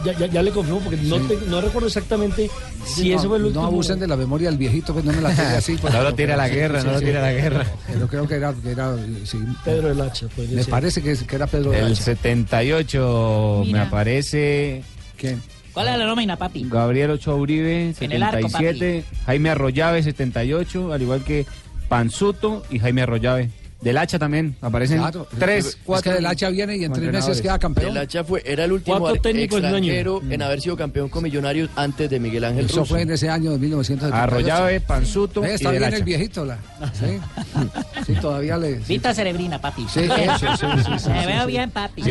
[0.05, 1.25] Ya, ya, ya le confirmo porque no, Sí.
[1.29, 2.51] te- no recuerdo exactamente
[2.85, 3.67] si no, ese fue el no último.
[3.67, 5.77] abusen de la memoria del viejito, pues no me la tire así.
[5.93, 7.67] No lo tire a la guerra, no lo tire a la guerra.
[7.93, 8.95] Pero creo que era, que era
[9.25, 10.27] sí, Pedro del Hacha.
[10.29, 10.71] podría me ser.
[10.71, 12.03] parece que, que era Pedro del El Hacha.
[12.03, 13.83] 78 me Mira.
[13.85, 14.83] aparece.
[15.17, 15.37] ¿Qué?
[15.73, 16.67] ¿Cuál es la nómina, papi?
[16.71, 19.05] Gabriel Ochoa Uribe, En el arco, 77.
[19.27, 20.93] Jaime Arroyave, 78.
[20.93, 21.47] Al igual que
[21.89, 23.51] Panzuto y Jaime Arroyave.
[23.81, 24.57] Del Hacha también.
[24.63, 26.11] Aparecen Claro, tres, es cuatro.
[26.11, 27.91] que Del Hacha viene y en tres meses queda campeón.
[27.91, 29.93] El Hacha fue, era el último ar- técnicos en un año.
[29.93, 32.95] extranjero en haber sido campeón con Millonarios antes de Miguel Ángel Eso Russo.
[32.95, 34.23] fue en ese año de 1978.
[34.23, 35.97] Arroyave, Panzuto Está Del bien Hacha.
[35.99, 36.59] el viejito, la.
[36.95, 37.19] Sí,
[38.07, 38.79] sí todavía le.
[38.79, 38.85] sí.
[38.95, 39.85] Vita cerebrina, papi.
[39.93, 41.47] Sí, eso, sí, sí, sí, Me sí, veo sí.
[41.47, 42.03] bien, papi.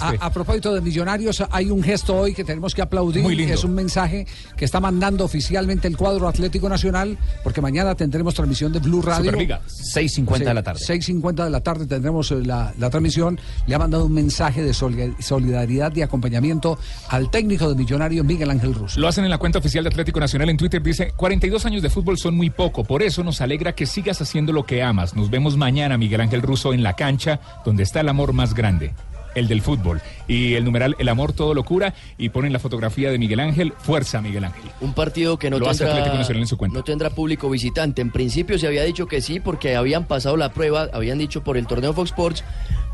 [0.00, 3.22] A, a propósito de Millonarios, hay un gesto hoy que tenemos que aplaudir.
[3.22, 3.54] Muy lindo.
[3.54, 4.26] Es un mensaje
[4.56, 9.26] que está mandando oficialmente el cuadro Atlético Nacional, porque mañana tendremos transmisión de Blue Radio.
[9.30, 10.80] Superliga, 6:50 de la tarde.
[10.88, 13.38] 6.50 de la tarde tendremos eh, la, la transmisión.
[13.66, 16.78] Le ha mandado un mensaje de soli- solidaridad y acompañamiento
[17.08, 18.98] al técnico de Millonarios, Miguel Ángel Russo.
[19.00, 20.82] Lo hacen en la cuenta oficial de Atlético Nacional en Twitter.
[20.82, 22.84] Dice, 42 años de fútbol son muy poco.
[22.84, 25.14] Por eso nos alegra que sigas haciendo lo que amas.
[25.14, 28.92] Nos vemos mañana, Miguel Ángel Russo, en la cancha, donde está el amor más grande.
[29.38, 30.00] El del fútbol.
[30.26, 31.94] Y el numeral El amor todo locura.
[32.18, 33.72] Y ponen la fotografía de Miguel Ángel.
[33.78, 34.70] Fuerza, Miguel Ángel.
[34.80, 36.78] Un partido que no Lo hace tendrá, Atlético Nacional en su cuenta.
[36.78, 38.02] no tendrá público visitante.
[38.02, 41.56] En principio se había dicho que sí porque habían pasado la prueba, habían dicho por
[41.56, 42.44] el torneo Fox Sports,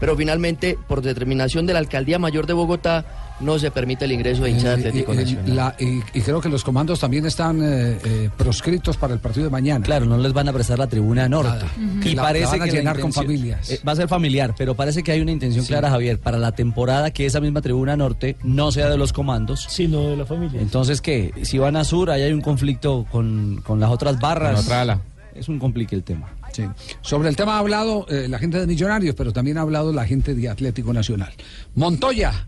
[0.01, 3.05] pero finalmente por determinación de la Alcaldía Mayor de Bogotá
[3.41, 5.57] no se permite el ingreso de hinchada de Atlético Eh, eh, Nacional.
[5.57, 9.45] la- y, y creo que los comandos también están eh, eh, proscritos para el partido
[9.47, 9.85] de mañana.
[9.85, 11.51] Claro, no les van a prestar la tribuna norte.
[11.51, 11.67] Nada.
[11.99, 12.09] Ujú.
[12.09, 13.71] Y La- parece la van a que llenar con familias.
[13.71, 16.53] eh, va a ser familiar, pero parece que hay una intención clara, Javier, para la
[16.53, 19.67] temporada que esa misma tribuna norte no sea de los comandos.
[19.69, 20.61] Sino de la familia.
[20.61, 21.33] Entonces, ¿qué?
[21.43, 24.55] Si van a sur, ahí hay un conflicto con, con las otras barras.
[24.55, 25.01] Con otra ala.
[25.35, 26.29] Es un complique el tema.
[26.55, 26.63] Sí.
[27.03, 30.07] Sobre el tema ha hablado eh, la gente de Millonarios, pero también ha hablado la
[30.07, 31.33] gente de Atlético Nacional.
[31.75, 32.47] Montoya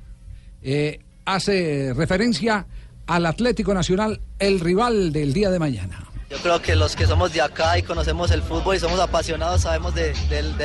[0.63, 2.67] eh, hace referencia
[3.07, 6.07] al Atlético Nacional, el rival del día de mañana.
[6.29, 9.61] Yo creo que los que somos de acá y conocemos el fútbol y somos apasionados
[9.63, 10.13] sabemos de,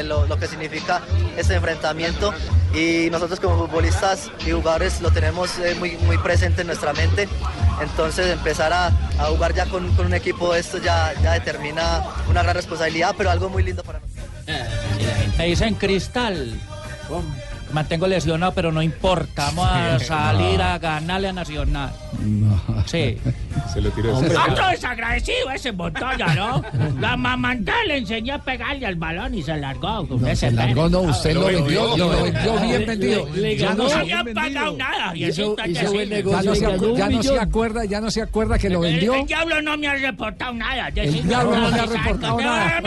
[0.04, 1.02] lo, que significa
[1.38, 2.34] este enfrentamiento
[2.74, 7.30] y nosotros como futbolistas y jugadores lo tenemos eh, muy, muy presente en nuestra mente.
[7.80, 8.92] Entonces empezar a,
[9.28, 13.62] jugar ya con, un equipo esto ya, ya determina una gran responsabilidad, pero algo muy
[13.62, 15.38] lindo para nosotros.
[15.38, 16.60] Me dicen cristal.
[17.74, 19.46] Mantengo lesionado, pero no importa.
[19.48, 21.92] Vamos a salir a ganarle a Nacional.
[22.86, 23.18] Sí.
[23.74, 24.18] Se lo tiró.
[24.18, 26.64] Otro desagradecido ese Montoya, ¿no?
[27.00, 30.08] La mamantá le enseñó a pegarle al balón y se largó.
[30.10, 33.28] No, se largó, no, usted lo vendió, lo vendió bien vendido.
[33.34, 35.16] Le Ya no No se- había pagado nada.
[35.16, 38.02] Y Hizo- eso hizo buen negocio, Ya no se acu- ya no se acuerda, ya
[38.02, 39.16] no se acuerda que lo El, vendió.
[39.16, 40.88] el diablo no me ha reportado nada.
[40.96, 42.82] El diablo no le ha reportado nada.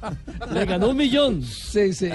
[0.52, 1.42] Le ganó un millón.
[1.42, 2.10] Sí, sí.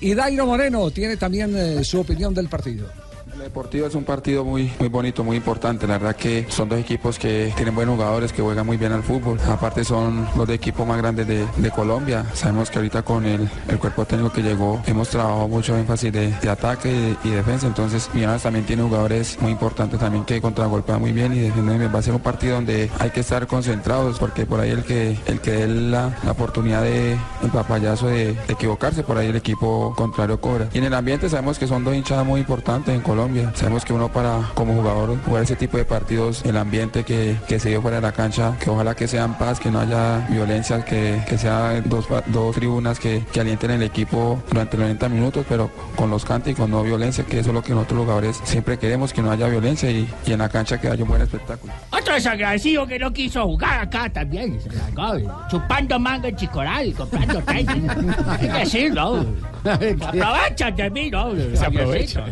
[0.00, 2.88] Y Dairo Moreno tiene también eh, su opinión del partido.
[3.32, 5.86] El Deportivo es un partido muy, muy bonito, muy importante.
[5.86, 9.02] La verdad que son dos equipos que tienen buenos jugadores, que juegan muy bien al
[9.02, 9.38] fútbol.
[9.48, 12.26] Aparte son los de equipos más grandes de, Colombia.
[12.34, 16.30] Sabemos que ahorita con el, el cuerpo técnico que llegó hemos trabajado mucho énfasis de,
[16.30, 17.66] de ataque y, defensa.
[17.66, 21.90] Entonces Millonarios también tiene jugadores muy importantes también que contragolpean muy bien y defienden.
[21.94, 25.16] Va a ser un partido donde hay que estar concentrados porque por ahí el que
[25.24, 29.36] el que dé la, la oportunidad de el papayazo de, de equivocarse, por ahí el
[29.36, 30.68] equipo contrario cobra.
[30.74, 33.21] Y en el ambiente sabemos que son dos hinchadas muy importantes en Colombia.
[33.54, 37.58] Sabemos que uno para como jugador jugar ese tipo de partidos, el ambiente que, que
[37.60, 40.26] se dio fuera de la cancha, que ojalá que sea en paz, que no haya
[40.28, 45.08] violencia, que, que sea dos, dos tribunas que, que alienten el equipo durante los 90
[45.08, 48.78] minutos, pero con los cánticos, no violencia, que eso es lo que nosotros jugadores siempre
[48.78, 51.72] queremos, que no haya violencia y, y en la cancha que haya un buen espectáculo.
[52.12, 54.60] Otro desagradecido que no quiso jugar acá también.
[54.60, 57.90] Se largó, chupando manga en Chicoral, comprando tenis.
[58.28, 59.24] Hay que decirlo.
[59.64, 61.30] Aprovechan de mí, ¿no?
[61.54, 62.24] Se aprovecha.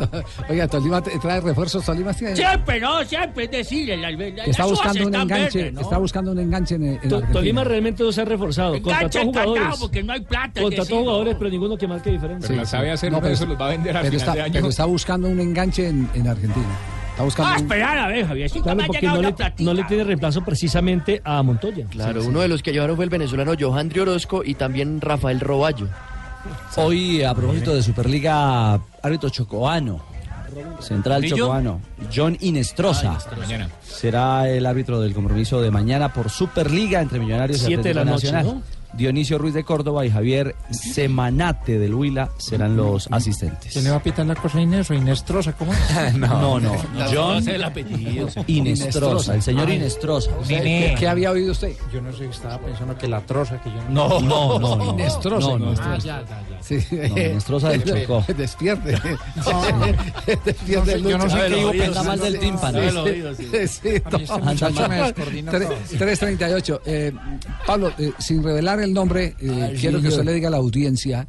[0.48, 3.90] Oiga, Tolima trae refuerzos, Tolima tiene- Siempre, no, siempre es decir,
[4.46, 7.32] está buscando un enganche, está buscando un enganche en, en To- Argentina.
[7.32, 8.74] Tolima realmente no se ha reforzado.
[8.74, 9.78] Enganche Contrató jugadores.
[9.80, 10.62] porque no hay plata.
[10.62, 12.48] Contrató jugadores, pero ninguno que marque diferencia.
[12.48, 14.34] Pero la sabe hacer, uno de esos los va a vender al pero final está,
[14.34, 14.52] de año.
[14.54, 16.66] pero está buscando un enganche en, en Argentina.
[17.18, 19.64] Está buscando Ah, un- esperar a ver, Javiercito, Claro, me ha porque no le, platica.
[19.64, 21.84] no le tiene reemplazo precisamente a Montoya.
[21.90, 25.88] Claro, uno de los que llevaron fue el venezolano Johandri Orozco y también Rafael Roballo.
[26.76, 30.00] Hoy, a propósito de Superliga, árbitro chocoano,
[30.78, 31.36] central ¿Brillo?
[31.38, 31.80] chocoano,
[32.14, 33.18] John Inestrosa.
[33.36, 33.68] Mañana.
[33.82, 38.04] Será el árbitro del compromiso de mañana por Superliga entre Millonarios y Siete de la
[38.04, 38.62] noche, Nacional.
[38.94, 43.72] Dionisio Ruiz de Córdoba y Javier Semanate del Huila serán los asistentes.
[43.72, 45.52] ¿Quién le va a pitar la cosa a Inés o Inestrosa?
[45.52, 45.78] ¿Cómo es?
[46.18, 46.72] No, no.
[47.12, 48.28] John No sé el apellido.
[48.46, 49.68] Inestrosa, el señor.
[49.70, 50.30] Inestrosa.
[50.46, 51.72] ¿Qué- ¿Qué había oído usted?
[51.92, 54.84] Yo no sé, estaba pensando que la troza que yo No, no, no, no.
[54.94, 55.48] Inestrosa.
[55.48, 55.98] No, no, Ah, Inestrosa.
[56.06, 56.62] ya, ya, ya.
[56.62, 56.86] Sí.
[56.90, 58.24] No, Inestrosa del Chocó.
[58.36, 58.92] Despierte.
[59.36, 59.62] No
[60.44, 61.02] Despierte.
[61.02, 62.04] yo no sé qué iba Anda pensando.
[62.10, 62.78] mal del tímpano.
[62.82, 64.70] Sí, sí, sí, A mí este
[65.42, 65.52] no.
[65.98, 66.80] 338.
[66.86, 67.12] Eh,
[67.66, 70.56] Pablo, eh, sin revelar el nombre, eh, Ay, quiero que usted le diga a la
[70.58, 71.26] audiencia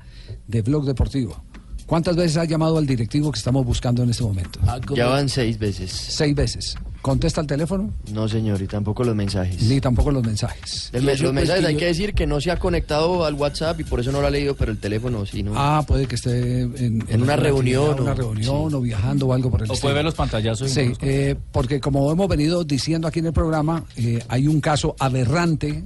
[0.48, 1.44] de Blog Deportivo.
[1.86, 4.60] ¿Cuántas veces ha llamado al directivo que estamos buscando en este momento?
[4.96, 5.90] Ya van seis veces.
[5.92, 6.76] Seis veces.
[7.02, 7.92] ¿Contesta el teléfono?
[8.14, 9.64] No, señor, y tampoco los mensajes.
[9.64, 10.90] Ni tampoco los mensajes.
[10.94, 13.80] El los pues, mensajes que hay que decir que no se ha conectado al WhatsApp
[13.80, 15.54] y por eso no lo ha leído, pero el teléfono sí, ¿no?
[15.56, 19.34] Ah, puede que esté en, En una reunión actividad, Una o- reunión o viajando o
[19.34, 19.82] algo por el O estilo.
[19.82, 20.70] puede ver los pantallazos.
[20.70, 24.96] Sí, eh, porque como hemos venido diciendo aquí en el programa, eh, hay un caso
[25.00, 25.86] aberrante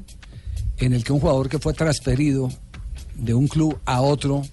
[0.77, 2.49] en el que un jugador que fue transferido
[3.15, 4.43] de un club a otro,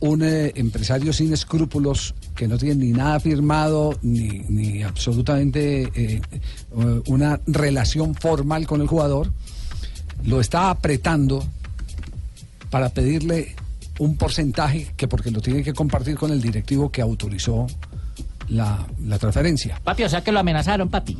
[0.00, 7.02] un eh, empresario sin escrúpulos que no tiene ni nada firmado ni, absolutamente eh, eh,
[7.06, 9.32] una relación formal con el jugador,
[10.24, 11.44] lo está apretando
[12.70, 13.54] para pedirle
[13.98, 17.66] un porcentaje que porque lo tiene que compartir con el directivo que autorizó
[18.48, 19.80] la, la transferencia.
[19.82, 21.16] Papi, o sea que lo amenazaron, papi.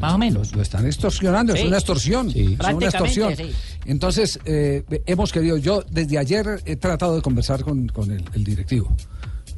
[0.00, 0.54] Más o menos.
[0.54, 1.66] Lo están extorsionando, es Sí.
[1.66, 2.30] una extorsión.
[2.30, 3.36] Es una extorsión.
[3.36, 3.50] sí.
[3.86, 8.44] Entonces, eh, hemos querido, yo desde ayer he tratado de conversar con, con el, el
[8.44, 8.94] directivo.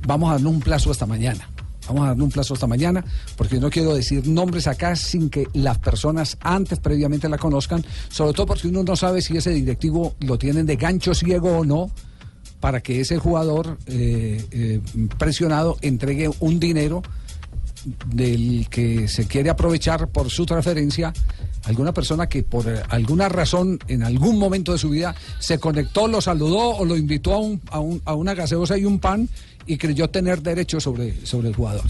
[0.06, 1.48] Vamos a darle un plazo hasta mañana.
[1.88, 3.04] Vamos a darle un plazo hasta mañana,
[3.36, 8.32] porque no quiero decir nombres acá sin que las personas antes previamente la conozcan, sobre
[8.34, 11.90] todo porque uno no sabe si ese directivo lo tienen de gancho ciego o no,
[12.62, 14.80] para que ese jugador eh, eh,
[15.18, 17.02] presionado entregue un dinero
[18.06, 21.12] del que se quiere aprovechar por su transferencia
[21.64, 26.20] alguna persona que por alguna razón en algún momento de su vida se conectó, lo
[26.20, 29.28] saludó o lo invitó a, un- a un- a una gaseosa y un pan
[29.66, 31.84] y creyó tener derecho sobre, sobre el jugador.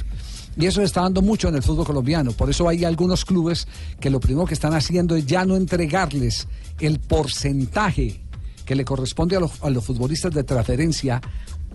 [0.59, 2.33] Y eso está dando mucho en el fútbol colombiano.
[2.33, 3.67] Por eso hay algunos clubes
[4.01, 6.47] que lo primero que están haciendo es ya no entregarles
[6.81, 8.21] el porcentaje
[8.65, 11.21] que le corresponde a los, a los futbolistas de transferencia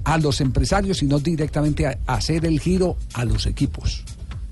[0.04, 4.04] a los empresarios, sino directamente a, a hacer el giro a los equipos.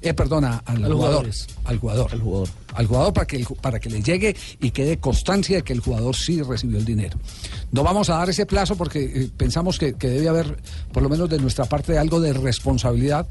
[0.02, 0.96] Eh, perdona, al jugador.
[0.98, 1.48] jugadores.
[1.64, 2.12] Al jugador.
[2.12, 2.50] Al jugador.
[2.76, 5.80] Al jugador para que, el para que le llegue y quede constancia de que el
[5.80, 7.18] jugador sí recibió el dinero.
[7.72, 10.58] No vamos a dar ese plazo porque eh, pensamos que, que debe haber,
[10.92, 13.26] por lo menos de nuestra parte, algo de responsabilidad,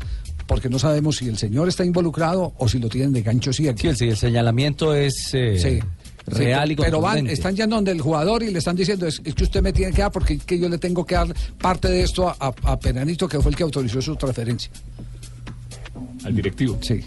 [0.49, 3.79] porque no sabemos si el señor está involucrado o si lo tienen de gancho ciego.
[3.79, 5.79] Sí, el, sí, el señalamiento es eh, Sí.
[6.27, 9.35] Real y pero van, están yendo donde el jugador y le están diciendo es, es
[9.35, 11.89] que usted me tiene que dar porque es que yo le tengo que dar parte
[11.89, 14.71] de esto a, a- a Peranito que fue el que autorizó su transferencia.
[16.25, 16.79] Al directivo.
[16.81, 17.01] Sí,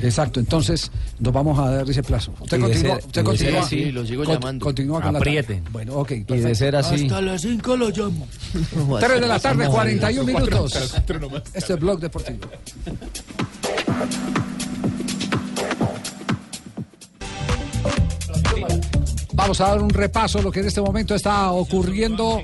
[0.00, 0.38] exacto.
[0.38, 2.32] Entonces nos vamos a dar ese plazo.
[2.38, 4.64] Usted Y continúa, ser- usted continúa, así, lo sigo con- llamando.
[4.64, 5.56] Continúa con Aprieten.
[5.56, 5.72] la tarde.
[5.72, 6.12] Bueno, ok.
[6.12, 7.06] Y de ser así.
[7.06, 8.28] Hasta las 5 lo llamo.
[9.00, 10.94] 3 de la tarde, No, 41 cuatro, minutos.
[11.52, 12.38] Este es Blog Deportivo.
[18.44, 18.99] Come on.
[19.40, 22.42] Vamos a dar un repaso a lo que en este momento está ocurriendo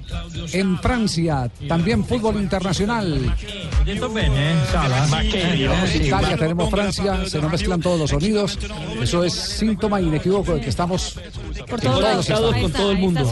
[0.52, 1.50] en Francia.
[1.68, 3.36] También fútbol internacional.
[3.84, 8.58] Tenemos Italia, tenemos Francia, se nos mezclan todos los sonidos.
[9.00, 11.20] Eso es síntoma inequívoco de que estamos
[11.68, 12.26] Por todos lados,
[12.62, 13.30] con todo el mundo.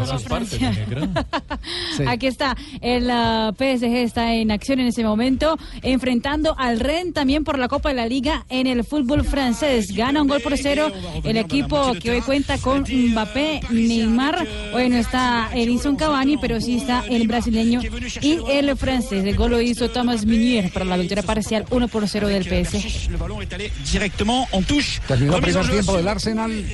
[2.06, 7.44] Aquí está, el ah, PSG está en acción en ese momento, enfrentando al Rennes también
[7.44, 9.94] por la Copa de la Liga en el fútbol francés.
[9.94, 10.90] Gana un gol por cero
[11.22, 14.46] el equipo que hoy cuenta con Mbappé, Neymar.
[14.72, 17.80] Hoy no está Edinson Cavani, pero sí está el brasileño
[18.20, 19.24] y el francés.
[19.24, 23.10] El gol lo hizo Thomas Meunier para la victoria parcial 1 por 0 del PSG.
[24.64, 25.00] touche.
[25.06, 26.64] Terminó el primer tiempo del Arsenal.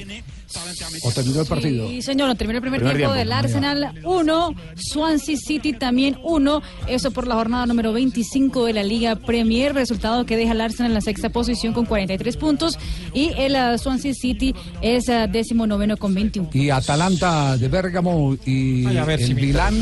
[1.03, 1.89] ¿O terminó el partido?
[1.89, 3.15] Sí, señor, terminó el primer, Primer tiempo, tiempo.
[3.15, 3.33] del.
[3.33, 6.63] Arsenal 1, Swansea City también 1.
[6.89, 10.91] Eso por la jornada número 25 de la Liga Premier, resultado que deja al Arsenal
[10.91, 12.79] en la sexta posición con 43 puntos
[13.15, 16.51] y el ah, Swansea City es ah, décimo noveno con 21.
[16.53, 19.75] Y Atalanta de Bérgamo y Ay, a ver el si Milán.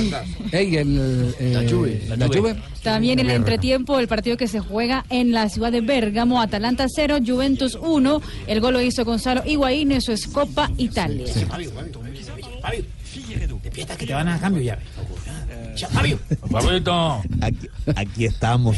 [0.53, 2.57] el, eh, La Juve, la la Juve.
[2.83, 6.87] También en el entretiempo, el partido que se juega en la ciudad de Bérgamo, Atalanta
[6.89, 8.23] 0, Juventus 1.
[8.47, 11.27] El gol lo hizo Gonzalo Higuaín, eso es Copa Italia.
[13.63, 14.79] Despierta que te van a cambio ya.
[15.93, 16.19] Fabio.
[16.51, 17.23] Fabito.
[17.41, 18.77] Aquí, aquí estamos.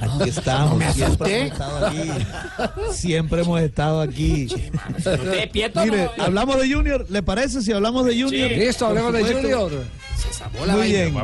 [0.00, 0.78] Aquí estamos.
[0.78, 2.08] No me Siempre hemos estado aquí.
[2.92, 4.48] Siempre hemos estado aquí.
[5.84, 6.24] Mire, no.
[6.24, 7.06] hablamos de Junior.
[7.08, 8.50] ¿Le parece si hablamos de Junior?
[8.50, 9.68] Listo, hablemos de Por supuesto.
[9.68, 10.76] Junior.
[10.76, 11.14] Muy bien.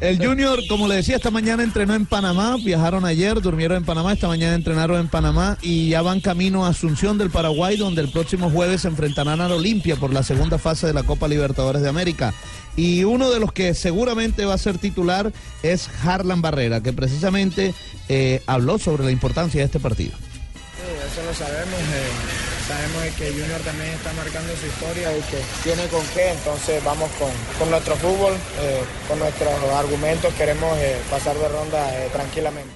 [0.00, 4.12] El Junior, como le decía, esta mañana entrenó en Panamá, viajaron ayer, durmieron en Panamá,
[4.12, 8.10] esta mañana entrenaron en Panamá y ya van camino a Asunción del Paraguay, donde el
[8.10, 11.88] próximo jueves se enfrentarán al Olimpia por la segunda fase de la Copa Libertadores de
[11.88, 12.32] América.
[12.76, 15.32] Y uno de los que seguramente va a ser titular
[15.62, 17.74] es Harlan Barrera, que precisamente
[18.08, 20.12] eh, habló sobre la importancia de este partido.
[20.12, 21.74] Sí, eso lo sabemos.
[21.74, 26.32] eh, sabemos que Junior también está marcando su historia y que tiene con qué.
[26.32, 30.32] Entonces vamos con, con nuestro fútbol, eh, con nuestros argumentos.
[30.34, 32.70] Queremos eh, pasar de ronda eh, tranquilamente.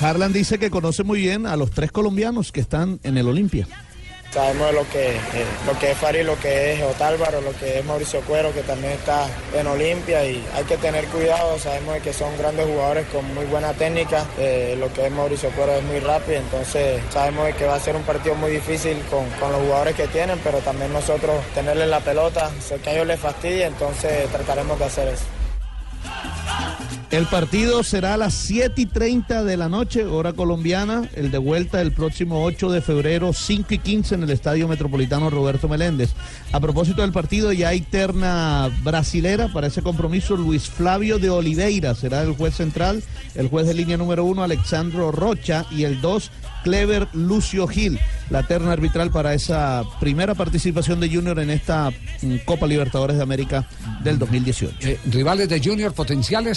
[0.00, 3.66] Harlan dice que conoce muy bien a los tres colombianos que están en el Olimpia.
[4.30, 7.84] Sabemos lo que, eh, lo que es Fari, lo que es Otálvaro, lo que es
[7.84, 11.58] Mauricio Cuero, que también está en Olimpia y hay que tener cuidado.
[11.58, 14.26] Sabemos que son grandes jugadores con muy buena técnica.
[14.38, 17.96] eh, lo que es Mauricio Cuero es muy rápido, entonces sabemos que va a ser
[17.96, 22.00] un partido muy difícil con, con los jugadores que tienen, pero también nosotros tenerle la
[22.00, 22.50] pelota.
[22.60, 25.24] Sé que a ellos les fastidia, entonces trataremos de hacer eso.
[27.10, 31.08] El partido será a las 7 y 30 de la noche, hora colombiana.
[31.14, 35.30] El de vuelta el próximo 8 de febrero, 5 y 15 en el Estadio Metropolitano
[35.30, 36.10] Roberto Meléndez.
[36.52, 40.36] A propósito del partido, ya hay terna brasilera para ese compromiso.
[40.36, 43.02] Luis Flavio de Oliveira será el juez central.
[43.34, 45.64] El juez de línea número 1, Alexandro Rocha.
[45.70, 46.30] Y el 2,
[46.62, 47.98] Clever Lucio Gil.
[48.28, 51.90] La terna arbitral para esa primera participación de Junior en esta
[52.20, 53.66] mm, Copa Libertadores de América
[54.04, 54.76] del 2018.
[54.80, 56.47] Eh, rivales de Junior potenciales.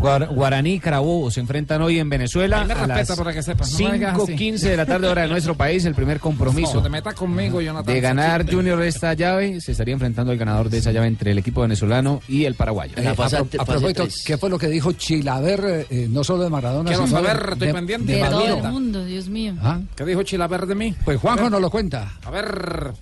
[0.00, 3.42] Guar- Guaraní y Carabobo se enfrentan hoy en Venezuela Ahí me a las para que
[3.42, 4.32] sepas, no me digas así.
[4.34, 6.74] 5.15 de la tarde hora de nuestro país, el primer compromiso.
[6.74, 7.94] No, te metas conmigo, Jonathan.
[7.94, 11.38] De ganar Junior esta llave, se estaría enfrentando el ganador de esa llave entre el
[11.38, 12.94] equipo venezolano y el paraguayo.
[12.96, 13.24] Eh, a, pro-
[13.58, 17.18] a propósito, ¿qué fue lo que dijo Chilaver, eh, no solo de Maradona, Quiero sino
[17.20, 18.12] saber, de, estoy de- pendiente.
[18.12, 19.54] de De todo el mundo, Dios mío.
[19.62, 19.80] ¿Ah?
[19.94, 20.94] ¿Qué dijo Chilaver de mí?
[21.04, 22.12] Pues Juanjo nos lo cuenta.
[22.24, 22.92] A ver,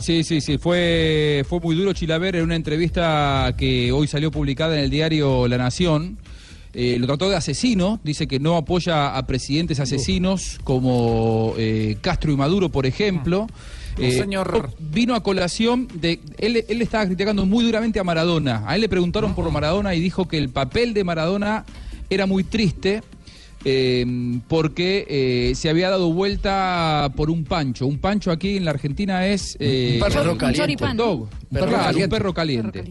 [0.00, 4.78] Sí, sí, sí, fue, fue muy duro Chilaver en una entrevista que hoy salió publicada
[4.78, 6.18] en el diario La Nación.
[6.74, 12.30] Eh, lo trató de asesino, dice que no apoya a presidentes asesinos como eh, Castro
[12.30, 13.46] y Maduro, por ejemplo.
[13.98, 14.70] No, Eh, señor.
[14.78, 16.20] Vino a colación de.
[16.38, 18.62] Él, él estaba criticando muy duramente a Maradona.
[18.64, 21.64] A él le preguntaron por Maradona y dijo que el papel de Maradona
[22.08, 23.02] era muy triste
[23.64, 24.04] eh,
[24.48, 27.86] porque eh, se había dado vuelta por un pancho.
[27.86, 30.84] Un pancho aquí en la Argentina es eh, Un perro Un caliente.
[30.96, 31.28] dog.
[31.52, 32.04] Perro Claro, caliente.
[32.04, 32.84] un perro caliente.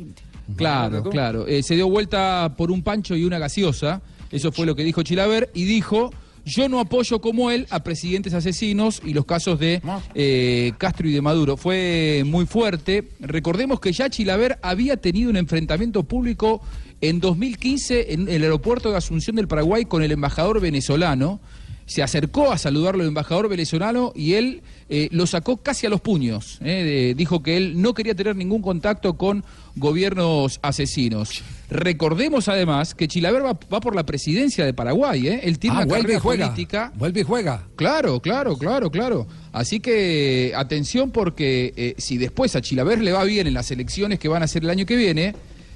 [0.55, 1.47] Claro, claro.
[1.47, 4.01] Eh, se dio vuelta por un pancho y una gaseosa.
[4.32, 5.49] Eso fue lo que dijo Chilaver.
[5.53, 6.11] Y dijo,
[6.45, 9.82] yo no apoyo como él a presidentes asesinos y los casos de
[10.15, 11.57] eh, Castro y de Maduro.
[11.57, 13.09] Fue muy fuerte.
[13.20, 16.61] Recordemos que ya Chilaver había tenido un enfrentamiento público
[17.01, 21.39] en 2015 en el aeropuerto de Asunción del Paraguay con el embajador venezolano.
[21.85, 26.01] Se acercó a saludarlo el embajador venezolano y él eh, lo sacó casi a los
[26.01, 26.57] puños.
[26.61, 29.45] eh, de- dijo que él no quería tener ningún contacto con
[29.77, 31.43] gobiernos asesinos.
[31.69, 35.27] Recordemos además que Chilaver va, va por la presidencia de Paraguay.
[35.27, 36.45] eh, Él tiene Ah, una vuelve y carrera juega.
[36.47, 36.91] política.
[36.95, 37.63] Vuelve y juega.
[37.77, 39.27] Claro, claro, claro, claro.
[39.53, 44.19] Así que atención porque eh, si después a Chilaver le va bien en las elecciones
[44.19, 45.33] que van a ser el año que viene,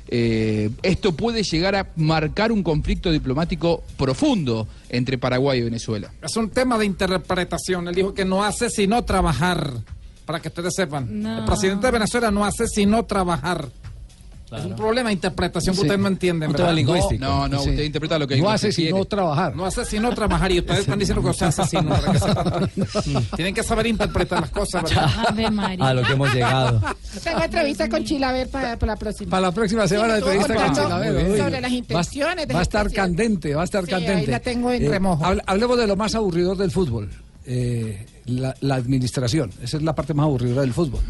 [0.08, 6.12] eh, esto puede llegar a marcar un conflicto diplomático profundo entre Paraguay y Venezuela.
[6.22, 7.88] Es un tema de interpretación.
[7.88, 9.72] Él dijo que no hace sino trabajar.
[10.26, 11.22] Para que ustedes sepan.
[11.22, 11.40] No.
[11.40, 13.70] El presidente de Venezuela no hace sino trabajar.
[14.52, 15.88] Es un problema de interpretación que Sí.
[15.88, 16.76] ustedes no tema ¿verdad?
[16.76, 17.24] lingüístico.
[17.24, 17.70] No, no, Sí.
[17.70, 19.56] usted interpreta lo que No hace sino trabajar.
[19.56, 21.46] No hace sino trabajar y ustedes están diciendo que usted
[22.12, 22.72] que sepan.
[23.38, 24.84] Tienen que saber interpretar las cosas.
[24.96, 26.82] A lo que hemos llegado.
[27.24, 29.30] Tengo entrevista con Chilaver para, para la próxima.
[29.32, 31.38] Para la próxima semana, Sí, entrevista con Chilaver.
[31.38, 34.14] sobre las Va- intenciones del Va a estar candente, va a estar Sí, candente.
[34.22, 35.24] ahí la tengo en remojo.
[35.26, 37.10] hable- hablemos de lo más aburridor del fútbol.
[37.46, 39.50] eh, la, la administración.
[39.64, 41.02] Esa es la parte más aburrida del fútbol.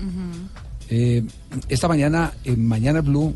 [0.93, 1.23] Eh,
[1.69, 3.33] esta mañana, en Mañana Blue,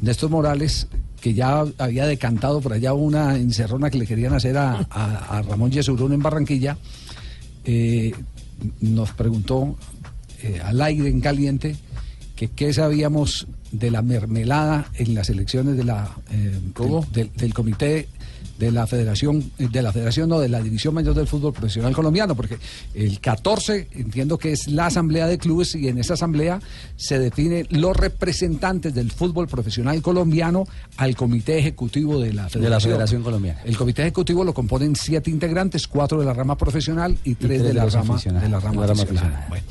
[0.00, 0.88] Néstor Morales,
[1.20, 5.42] que ya había decantado por allá una encerrona que le querían hacer a, a- a
[5.42, 6.78] Ramón Yesurún en Barranquilla,
[7.66, 8.12] eh,
[8.80, 9.76] nos preguntó
[10.42, 11.76] eh, al aire en caliente
[12.34, 17.52] que qué sabíamos de la mermelada en las elecciones de la eh, del, del- del
[17.54, 18.08] comité
[18.58, 21.94] de la federación eh, de la federación no de la división mayor del fútbol profesional
[21.94, 22.58] colombiano porque
[22.94, 26.60] el 14 entiendo que es la asamblea de clubes y en esa asamblea
[26.96, 32.70] se definen los representantes del fútbol profesional colombiano al comité ejecutivo de la federación, De
[32.70, 33.60] la Federación Colombiana.
[33.64, 37.62] el comité ejecutivo lo componen siete integrantes cuatro de la rama profesional y tres, tres
[37.62, 39.02] de, de la rama, de la rama la rama aficionada.
[39.02, 39.46] aficionada.
[39.48, 39.64] Bueno.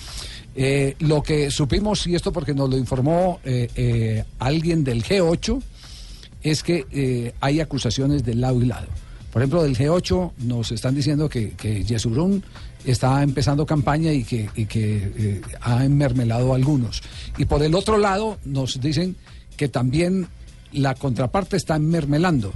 [0.58, 5.62] Eh, lo que supimos, y esto porque nos lo informó eh, eh, alguien del G8,
[6.46, 8.88] es que eh, hay acusaciones de lado y lado.
[9.34, 11.84] Por ejemplo, del G8 nos están diciendo que, que
[12.86, 17.02] está empezando campaña y que, eh, ha enmermelado a algunos.
[17.38, 19.16] Y por el otro lado nos dicen
[19.58, 20.28] que también
[20.72, 22.54] la contraparte está enmermelando.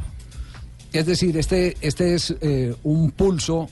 [0.94, 3.70] Es decir, este, este es eh, un pulso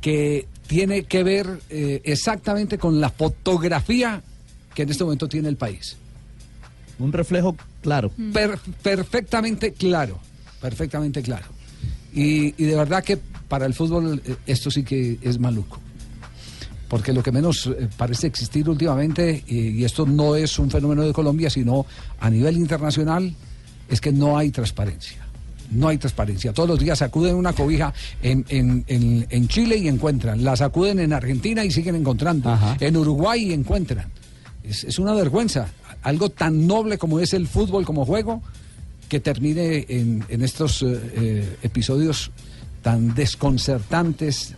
[0.00, 4.22] que tiene que ver exactamente con la fotografía
[4.74, 5.96] que en este momento tiene el país.
[7.02, 8.10] Un reflejo claro.
[8.32, 10.18] Per- perfectamente claro,
[10.60, 11.46] perfectamente claro.
[12.14, 13.16] Y, y de verdad que
[13.48, 15.80] para el fútbol eh, esto sí que es maluco.
[16.88, 21.02] Porque lo que menos eh, parece existir últimamente, y, y esto no es un fenómeno
[21.02, 21.86] de Colombia, sino
[22.20, 23.34] a nivel internacional,
[23.88, 25.18] es que no hay transparencia.
[25.70, 26.52] No hay transparencia.
[26.52, 30.44] Todos los días sacuden una cobija en, en- en- en Chile y encuentran.
[30.44, 32.50] La sacuden en Argentina y siguen encontrando.
[32.78, 34.08] En Uruguay y encuentran.
[34.62, 35.68] Es, es una vergüenza.
[36.02, 38.42] Algo tan noble como es el fútbol como juego,
[39.08, 42.30] que termine en, en estos eh, eh, episodios
[42.82, 44.54] tan desconcertantes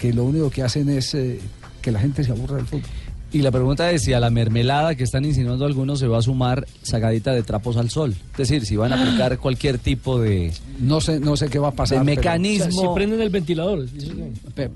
[0.00, 1.40] que lo único que hacen es eh,
[1.80, 2.88] que la gente se aburra del fútbol.
[3.32, 6.22] Y la pregunta es si a la mermelada que están insinuando algunos se va a
[6.22, 8.14] sumar sacadita de trapos al sol.
[8.32, 10.52] Es decir, si van a aplicar cualquier tipo de...
[10.78, 12.00] No sé, no sé qué va a pasar.
[12.00, 12.82] De pero- mecanismo.
[12.82, 13.86] Si prenden el ventilador.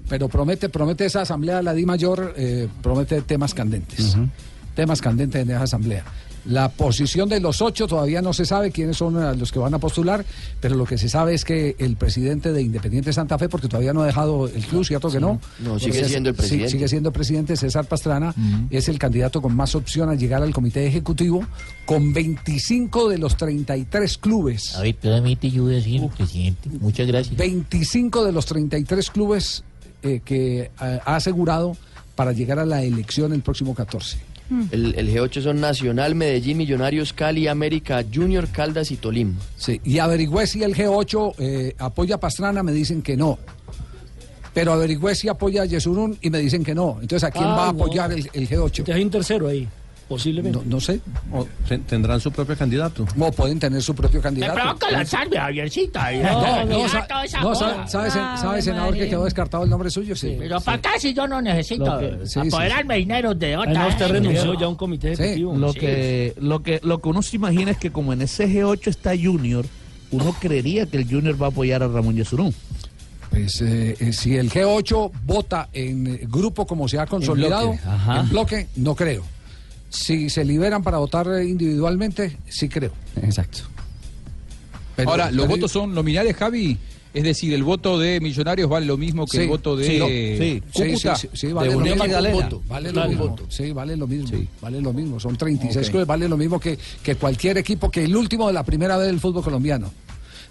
[0.09, 4.17] pero promete, promete esa asamblea de la Di Mayor, eh, promete temas candentes.
[4.77, 6.05] Temas candentes en esa asamblea.
[6.45, 9.75] La posición de los ocho todavía no se sabe quiénes son eh, los que van
[9.75, 10.25] a postular,
[10.61, 13.93] pero lo que se sabe es que el presidente de Independiente Santa Fe, porque todavía
[13.93, 15.41] no ha dejado el club, ¿cierto que no?
[15.59, 16.71] No, sigue César- siendo el presidente.
[16.71, 18.33] sigue siendo el presidente César Pastrana,
[18.71, 21.45] es el candidato con más opción a llegar al comité ejecutivo,
[21.85, 24.77] con 25 de los 33 clubes.
[24.77, 26.69] A ver, permite yo decir, presidente.
[26.81, 27.37] Muchas gracias.
[27.37, 29.65] 25 de los 33 clubes
[30.05, 30.71] eh, que eh,
[31.05, 31.77] ha asegurado
[32.15, 34.17] para llegar a la elección el próximo 14.
[34.71, 39.35] El, el G8 son Nacional, Medellín, Millonarios, Cali, América, Junior, Caldas y Tolima.
[39.57, 43.39] Sí, y averigüé si el G8 eh, apoya a Pastrana, me dicen que no.
[44.55, 46.99] Pero averigüé si apoya a Yesurún y me dicen que no.
[47.01, 47.83] Entonces, ¿a quién Ah, va a no.
[47.85, 48.79] apoyar el, el G8?
[48.79, 49.69] Entonces hay un tercero ahí,
[50.09, 50.59] posiblemente.
[50.59, 51.01] No, no sé.
[51.33, 51.47] O
[51.89, 53.07] tendrán su propio candidato.
[53.19, 54.55] O pueden tener su propio Me candidato.
[54.55, 56.13] provoca lanzarme, Javiercita.
[56.13, 57.07] y- No, no, sa-
[57.43, 57.55] no, joda.
[57.57, 60.15] sa- ¿sabe, sen- sabe, senador, que quedó descartado el nombre suyo?
[60.15, 60.37] Sí.
[60.39, 63.71] Pero para acá si yo no necesito que- sí, sí, apoderarme dinero de otra.
[63.71, 65.57] Además, usted renunció ya a un comité ejecutivo.
[65.57, 65.79] Lo Sí.
[65.81, 69.11] que, lo que lo que uno se imagina es que como en ese G8 está
[69.21, 69.67] Junior,
[70.13, 72.55] uno creería que el Junior va a apoyar a Ramón Yesurún.
[73.31, 77.83] Pues eh, eh, si el G8 vota en eh, grupo como se ha consolidado, bloque,
[77.89, 78.21] ajá.
[78.21, 79.25] en bloque, no creo.
[79.97, 82.93] Si se liberan para votar individualmente, sí creo.
[83.23, 83.61] Exacto.
[84.95, 86.79] Pero- Ahora, los votos son nominales, Javi.
[87.13, 89.99] Es decir, el voto de Millonarios vale lo mismo que Sí, el voto de sí,
[89.99, 91.17] no, sí, Cúcuta.
[91.17, 92.05] sí, sí, sí, vale de lo Unión mismo.
[92.13, 92.49] Magdalena.
[92.69, 93.37] Vale lo mismo.
[93.49, 94.39] Sí, vale lo mismo.
[94.61, 95.19] Vale lo mismo.
[95.19, 95.91] Son 36 Ok.
[95.93, 99.07] clubes, vale lo mismo que, que cualquier equipo, que el último de la primera vez
[99.07, 99.91] del fútbol colombiano.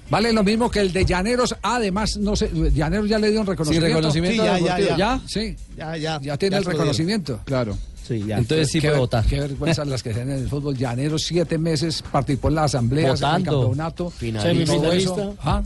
[0.10, 1.56] Vale lo mismo que el de Llaneros.
[1.62, 3.88] Además, no sé, Llaneros ya le dio un reconocimiento.
[3.88, 4.98] reconocimiento Sí, ya, ya, deportivo.
[4.98, 5.22] ya.
[5.28, 6.20] Sí, Ya, ya.
[6.22, 7.40] ya tiene ya el reconocimiento.
[7.46, 7.78] Claro.
[8.08, 8.38] Sí, ya.
[8.38, 9.26] Entonces sí qué, puede ver- votar.
[9.26, 10.78] Qué vergüenza las que se dan en el fútbol.
[10.78, 14.14] Llaneros, siete meses, participó en la asamblea, en el campeonato.
[14.20, 15.32] Semifinalista.
[15.42, 15.64] ¿Ah?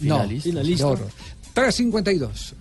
[0.00, 0.48] No, Finalista.
[0.50, 0.84] Finalista.
[0.84, 1.08] qué horror.
[1.54, 2.54] 352.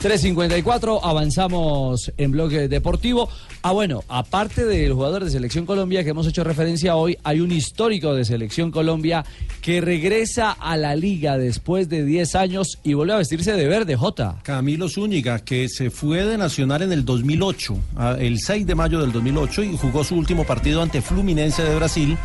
[0.00, 3.28] 3.54, avanzamos en bloque deportivo.
[3.64, 7.52] Ah, bueno, aparte del jugador de Selección Colombia que hemos hecho referencia hoy, hay un
[7.52, 9.24] histórico de Selección Colombia
[9.60, 13.94] que regresa a la liga después de 10 años y vuelve a vestirse de verde,
[13.94, 14.40] Jota.
[14.42, 19.00] Camilo Zúñiga, que se fue de Nacional en el 2008, ah, el 6 de mayo
[19.00, 22.18] del 2008, y jugó su último partido ante Fluminense de Brasil.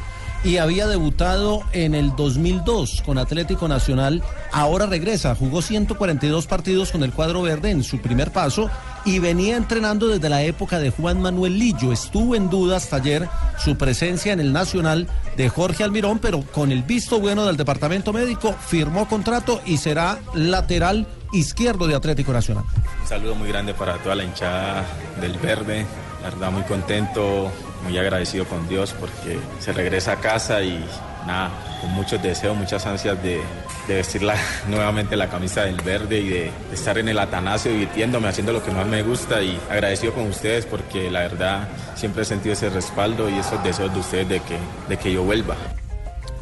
[0.43, 4.23] Y había debutado en el 2002 con Atlético Nacional.
[4.51, 8.69] Ahora regresa, jugó 142 partidos con el cuadro verde en su primer paso
[9.03, 11.91] y venía entrenando desde la época de Juan Manuel Lillo.
[11.91, 13.27] Estuvo en duda hasta ayer
[13.57, 18.13] su presencia en el Nacional de Jorge Almirón, pero con el visto bueno del departamento
[18.13, 22.63] médico firmó contrato y será lateral izquierdo de Atlético Nacional.
[23.01, 24.85] Un saludo muy grande para toda la hinchada
[25.19, 25.85] del verde.
[26.21, 27.51] La verdad, muy contento.
[27.87, 30.83] Muy agradecido con Dios porque se regresa a casa y
[31.25, 33.41] nada, con muchos deseos, muchas ansias de,
[33.87, 34.21] de vestir
[34.67, 38.63] nuevamente la camisa del verde y de, de estar en el Atanasio divirtiéndome, haciendo lo
[38.63, 42.69] que más me gusta y agradecido con ustedes porque la verdad siempre he sentido ese
[42.69, 44.57] respaldo y esos deseos de ustedes de que,
[44.89, 45.55] de que yo vuelva.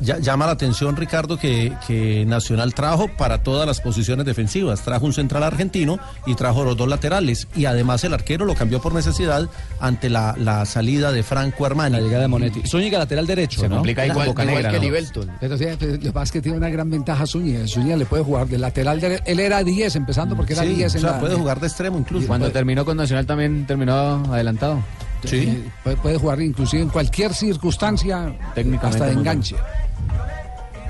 [0.01, 4.81] Ya- llama la atención, Ricardo, que, que Nacional trajo para todas las posiciones defensivas.
[4.81, 7.47] Trajo un central argentino y trajo los dos laterales.
[7.55, 9.47] Y además el arquero lo cambió por necesidad
[9.79, 11.95] ante la, la salida de Franco Armani.
[11.95, 12.61] La llegada de Monetti.
[12.67, 13.75] Zúñiga lateral derecho, Se ¿no?
[13.75, 14.83] complica ahí con Igual- igual Negra, que ¿no?
[14.83, 15.31] Livelton.
[15.39, 17.67] Pero sí, pues, lo que que tiene una gran ventaja Zúñiga.
[17.67, 18.99] Zúñiga le puede jugar de lateral.
[18.99, 21.59] de- él era 10 empezando porque era Sí, 10 en o sea, la- puede jugar
[21.59, 22.27] de extremo incluso.
[22.27, 23.93] Cuando terminó con Nacional también terminó
[24.33, 24.79] adelantado.
[25.23, 25.63] Sí.
[25.83, 29.55] Puede, puede jugar inclusive en cualquier circunstancia, Técnicamente hasta de enganche.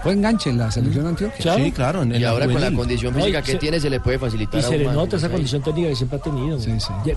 [0.06, 1.56] Fue enganche en la selección antioquia.
[1.56, 4.60] Sí, claro, y ahora con la condición física que se- tiene se le puede facilitar.
[4.60, 5.32] Y se le nota esa ahí.
[5.32, 6.60] condición técnica que siempre ha tenido.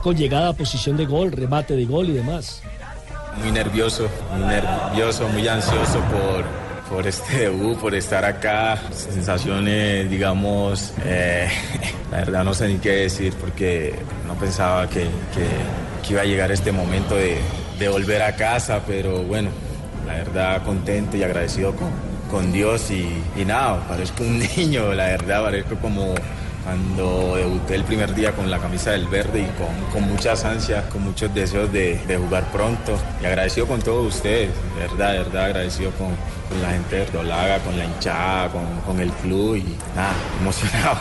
[0.03, 2.63] Con llegada a posición de gol, remate de gol y demás.
[3.43, 6.45] muy nervioso, muy nervioso, muy ansioso por,
[6.97, 8.79] por este debut, por estar acá.
[8.91, 11.47] Sensaciones, digamos, eh,
[12.11, 13.95] la verdad no sé ni qué decir porque
[14.27, 17.37] no pensaba que, que- que iba a llegar este momento de,
[17.79, 19.51] de volver a casa, pero bueno,
[20.07, 21.91] la verdad contento y agradecido con,
[22.31, 23.09] con Dios y,
[23.41, 26.15] y nada, parezco un niño, la verdad, parezco como
[26.65, 30.85] cuando debuté el primer día con la camisa del verde y con, con muchas ansias,
[30.93, 35.19] con muchos deseos de, de jugar pronto y agradecido con todos ustedes, de verdad, de
[35.19, 36.09] verdad agradecido con,
[36.49, 40.99] con la gente de Verdolaga, con la hinchada, con, con el club y nada, emocionado.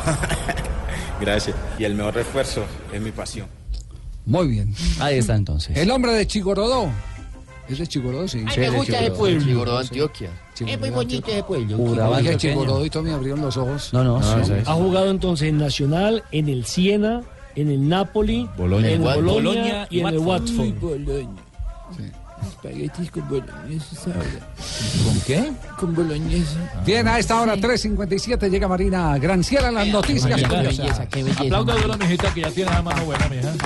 [1.19, 1.55] Gracias.
[1.78, 2.63] Y el mejor refuerzo
[2.93, 3.47] es mi pasión.
[4.25, 4.73] Muy bien.
[4.99, 5.75] Ahí está entonces.
[5.75, 6.89] El hombre de Chigorodó.
[7.67, 8.28] ¿Es de Chigorodó?
[8.28, 8.45] Sí.
[8.47, 9.43] Ay, me gusta pueblo.
[9.43, 10.30] Chigorodó, Antioquia.
[10.66, 12.86] Es muy bonito ese pueblo.
[12.86, 13.93] Y todo me abrieron los ojos.
[13.93, 14.53] No, no, sí.
[14.66, 17.22] Ha jugado entonces en Nacional, en el Siena,
[17.55, 18.88] en el Napoli, Boloña.
[18.88, 20.84] en el Boloña Boloña y en el Watford.
[20.84, 21.28] Uy.
[22.47, 24.28] Espaguetis con boloñesa, ¿sabes?
[25.03, 25.51] ¿Con qué?
[25.80, 26.60] Con boloñesa.
[26.86, 30.41] Bien, a esta hora 3.57 llega Marina Granciera en las noticias.
[30.43, 31.43] Qué belleza, qué belleza.
[31.43, 33.53] Aplauda de la mijita que ya tiene la mano buena, mija.
[33.53, 33.60] No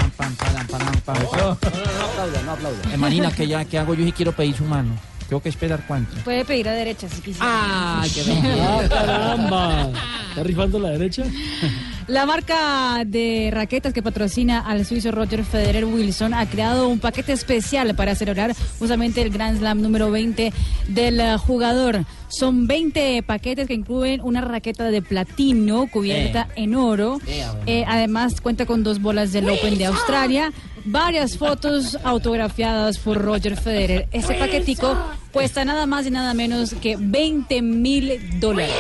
[1.54, 2.94] aplauda, no aplauda.
[2.94, 4.92] Eh, Marina, ¿qué, ya, ¿qué hago yo si quiero pedir su mano?
[5.32, 6.14] Tengo que esperar cuánto.
[6.26, 8.02] Puede pedir a derecha si quisiera.
[8.02, 8.22] ¡Ay, qué
[8.60, 9.90] ¡Ah, caramba!
[10.28, 11.24] ¿Está rifando la derecha?
[12.08, 17.34] La marca de raquetas que patrocina al suizo Roger Federer Wilson ha creado un paquete
[17.34, 20.52] especial para celebrar justamente el Grand Slam número 20
[20.88, 22.06] del eh, jugador.
[22.28, 27.20] Son 20 paquetes que incluyen una raqueta de platino cubierta en oro.
[27.66, 30.54] Eh, además cuenta con dos bolas del Open de Australia,
[30.86, 34.08] varias fotos autografiadas por Roger Federer.
[34.12, 34.97] Ese paquetico
[35.32, 38.72] cuesta nada más y nada menos que 20 mil dólares.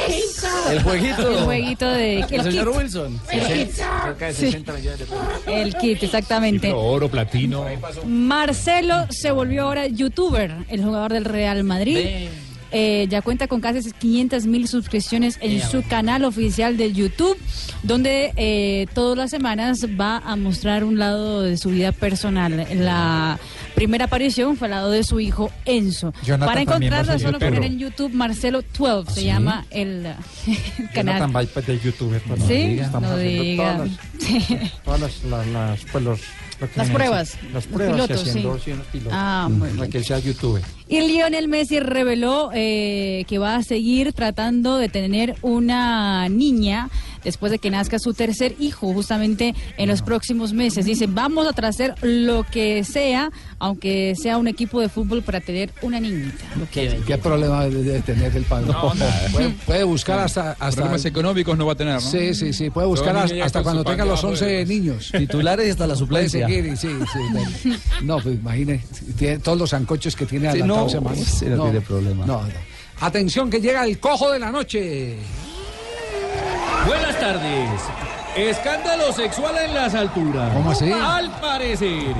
[0.69, 1.29] El jueguito.
[1.29, 2.19] El jueguito de...
[2.19, 2.77] El el señor kit.
[2.77, 3.10] Wilson.
[3.31, 3.71] El kit.
[3.71, 4.45] Cerca de Sí.
[4.45, 5.19] 60 millones de pesos.
[5.47, 6.71] El kit, exactamente.
[6.73, 7.65] Oro, platino.
[8.05, 11.97] Marcelo se volvió ahora youtuber, el jugador del Real Madrid.
[12.73, 17.37] Eh, ya cuenta con casi 500 mil suscripciones en su canal oficial de YouTube,
[17.83, 22.65] donde eh, todas las semanas va a mostrar un lado de su vida personal.
[22.75, 23.37] La
[23.81, 26.13] primera aparición fue al lado de su hijo Enzo.
[26.23, 29.25] Jonathan Para encontrarla solo poner en YouTube Marcelo 12, se ¿Sí?
[29.25, 30.05] llama el,
[30.45, 31.15] el canal.
[31.15, 32.21] Jonathan Vaipa de youtuber.
[32.21, 32.77] pues, no Sí.
[32.79, 33.73] Estamos no haciendo diga.
[33.73, 36.19] todas las, todas las, las, las, pues, los,
[36.75, 38.71] Las pruebas, Las pruebas y pilotos, haciendo sí.
[38.71, 39.13] unos pilotos.
[39.15, 40.61] Ah, muy Para que él sea youtuber.
[40.91, 46.89] Y Lionel Messi reveló eh, que va a seguir tratando de tener una niña
[47.23, 50.85] después de que nazca su tercer hijo, justamente en los próximos meses.
[50.85, 53.29] Dice, vamos a hacer lo que sea,
[53.59, 56.43] aunque sea un equipo de fútbol para tener una niñita.
[56.71, 58.71] ¿Qué problema debe tener el padre?
[58.71, 58.91] No,
[59.31, 62.01] puede, puede buscar hasta, hasta Problemas económicos no va a tener, ¿no?
[62.01, 65.11] Sí, sí, sí, puede buscar hasta, cuando tenga los debajo 11 de- niños.
[65.15, 66.47] Titulares y hasta la Puede suplencia.
[66.47, 66.89] seguir, sí,
[67.61, 67.73] sí.
[68.03, 68.83] No, pues imagine,
[69.17, 72.25] tiene todos los zancochos que tiene Sí, adelantados no, ese no tiene problema.
[72.25, 72.71] No, no.
[73.01, 75.17] Atención que llega el cojo de la noche.
[76.85, 77.81] Buenas tardes.
[78.35, 80.53] Escándalo sexual en las alturas.
[80.53, 80.89] ¿Cómo así?
[80.91, 82.15] Al parecer,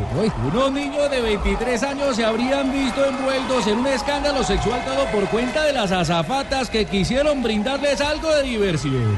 [0.46, 5.30] unos niños de 23 años se habrían visto envueltos en un escándalo sexual dado por
[5.30, 9.16] cuenta de las azafatas que quisieron brindarles algo de diversión.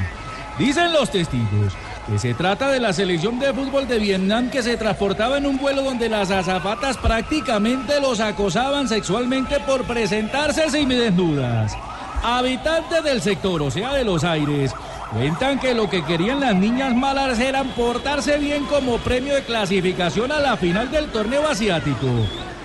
[0.60, 1.74] Dicen los testigos
[2.08, 5.58] que se trata de la selección de fútbol de Vietnam que se transportaba en un
[5.58, 11.74] vuelo donde las azafatas prácticamente los acosaban sexualmente por presentarse semidesnudas.
[12.22, 14.74] Habitantes del sector, o sea, de los aires,
[15.12, 20.32] cuentan que lo que querían las niñas malas eran portarse bien como premio de clasificación
[20.32, 22.08] a la final del torneo asiático.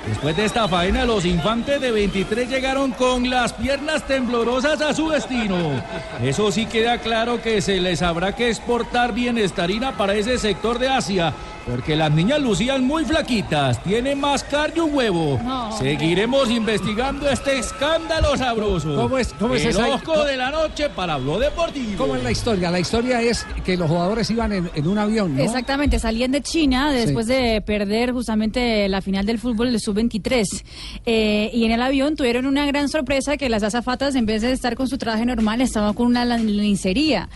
[0.07, 5.09] Después de esta faena, los infantes de 23 llegaron con las piernas temblorosas a su
[5.11, 5.83] destino.
[6.23, 10.89] Eso sí queda claro que se les habrá que exportar bienestarina para ese sector de
[10.89, 11.35] Asia,
[11.71, 15.39] Porque las niñas lucían muy flaquitas, tienen más carne un huevo.
[15.45, 18.97] No, Seguiremos investigando este escándalo sabroso.
[18.97, 21.93] ¿Cómo es- cómo es El esa- ojo de la noche para Blog Deportivo.
[21.99, 22.71] ¿Cómo es la historia?
[22.71, 25.43] La historia es que los jugadores iban en, en un avión, ¿no?
[25.43, 30.65] Exactamente, salían de China después de perder justamente la final del fútbol del sub-23.
[31.07, 34.53] Eh, y en el avión tuvieron una gran sorpresa que las azafatas, en vez de
[34.53, 37.29] estar con su traje normal, estaban con una lencería.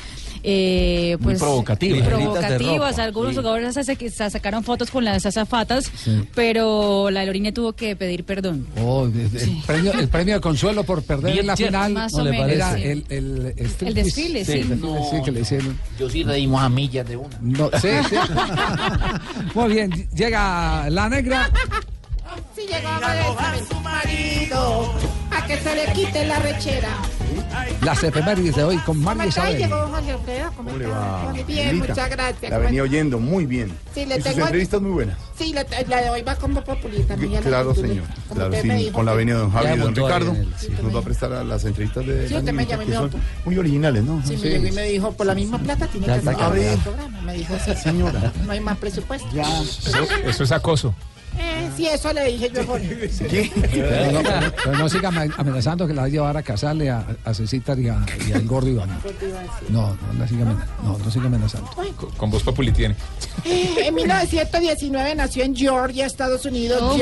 [0.43, 2.05] Eh, pues, provocativa.
[2.05, 2.99] Provocativas.
[2.99, 5.91] Algunos jugadores se, se sacaron fotos con las azafatas,
[6.35, 8.67] pero la aerolínea tuvo que pedir perdón.
[8.81, 12.25] Oh, el, premio, el premio de consuelo por perder en la Bien, final más o
[12.25, 12.83] menos, era sí.
[12.83, 13.55] el, el.
[13.81, 14.53] El desfile, sí.
[14.53, 15.79] el desfile, sí, que le hicieron.
[15.99, 17.39] Yo sí reímos a millas de una.
[17.41, 18.17] No, sí, sí.
[19.55, 21.51] Muy bien, llega la negra.
[22.55, 24.93] Si llegó a su marido,
[25.31, 26.89] a que se le quite la rechera.
[27.83, 29.51] Las efemérides de hoy con ¿Cómo Mario está?
[29.51, 29.59] Isabel.
[29.63, 30.99] Llegó Jorge Alfredo, ¿cómo ¿Cómo le está?
[30.99, 31.23] va?
[31.33, 32.43] Muy bien, muchas gracias.
[32.43, 33.73] La ¿Cómo venía oyendo muy bien.
[33.95, 35.19] Sí, le y sus tengo- entrevistas muy buenas.
[35.37, 37.33] Sí, la, la de hoy va con Populi también.
[37.33, 38.05] ya Claro, señor.
[38.33, 40.37] Claro, sí, dijo con la venia de don Javi y Ya don Ricardo.
[40.59, 42.87] sí, Nos va a prestar a las entrevistas de Sí, usted me llamó y
[43.45, 44.23] muy originales, ¿no?
[44.25, 46.59] Sí, me llegó y me dijo, por la misma plata tiene Ya que está hacer
[46.63, 47.21] el programa.
[47.23, 48.33] Me dijo, sí, Señora.
[48.45, 49.27] No hay más presupuesto.
[49.33, 50.95] Eso, eso es acoso.
[51.45, 53.11] Eh, sí, eso le dije yo a Jorge.
[53.73, 56.91] Pero no, pero- pero no siga ame- amenazando que la va a llevar a casarle
[56.91, 58.91] a, a Cecita y, a- y al gordo Iván.
[59.69, 60.83] No, no, la siga amenazando.
[60.83, 61.71] No, no siga amenazando.
[62.17, 62.95] Con voz populi tiene.
[63.45, 66.79] Eh, en 1919 nació en Georgia, Estados Unidos.
[66.83, 66.99] Oh, God.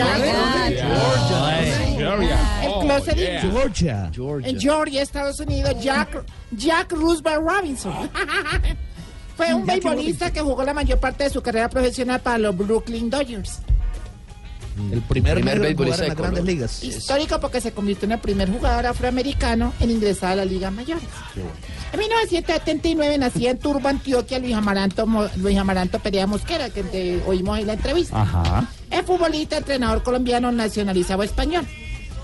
[1.96, 2.38] Georgia.
[2.64, 4.10] El closet in- Georgia.
[4.44, 7.92] en Georgia, Estados Unidos, Jack, Jack Roosevelt Robinson.
[9.36, 13.08] Fue un beisbolista que jugó la mayor parte de su carrera profesional para los Brooklyn
[13.08, 13.60] Dodgers.
[14.92, 16.84] El primer, Primer negro en jugar en las grandes ligas.
[16.84, 21.04] Histórico porque se convirtió en el primer jugador afroamericano en ingresar a las ligas mayores.
[21.92, 27.22] En 1979 nacía en Turbo, Antioquia, Luis Amaranto, Mo- Luis Amaranto Perea Mosquera, que te
[27.26, 28.20] oímos en la entrevista.
[28.22, 28.68] Ajá.
[28.90, 31.66] Es futbolista, entrenador colombiano nacionalizado español.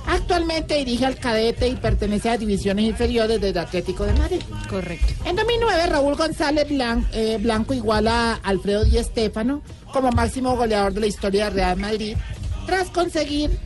[0.09, 4.41] Actualmente dirige al cadete y pertenece a las divisiones inferiores del Atlético de Madrid.
[4.71, 5.13] Correcto.
[5.25, 6.67] En 2009, Raúl González
[7.13, 9.63] eh, Blanco iguala a Alfredo Di Stéfano
[9.93, 12.17] como máximo goleador de la historia de Real Madrid,
[12.67, 13.59] tras conseguir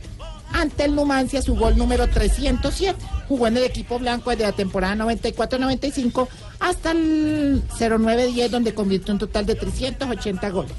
[0.53, 2.95] ante el Numancia su gol número 307.
[3.27, 6.27] Jugó en el equipo blanco desde la temporada 94-95
[6.59, 10.73] hasta el 09-10, donde convirtió un total de 380 goles.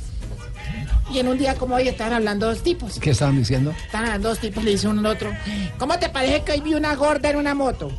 [1.13, 2.99] Y en un día como hoy estaban hablando dos tipos.
[2.99, 3.71] ¿Qué estaban diciendo?
[3.71, 5.31] Estaban hablando dos tipos, le dice uno al otro,
[5.79, 7.91] ¿cómo te parece que hoy vi una gorda en una moto?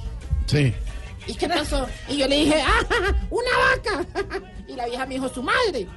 [0.47, 0.73] Sí.
[1.27, 1.87] ¿Y qué pasó?
[2.09, 4.41] Y yo le dije, ¡ah, una vaca!
[4.67, 5.87] Y la vieja me dijo, su madre.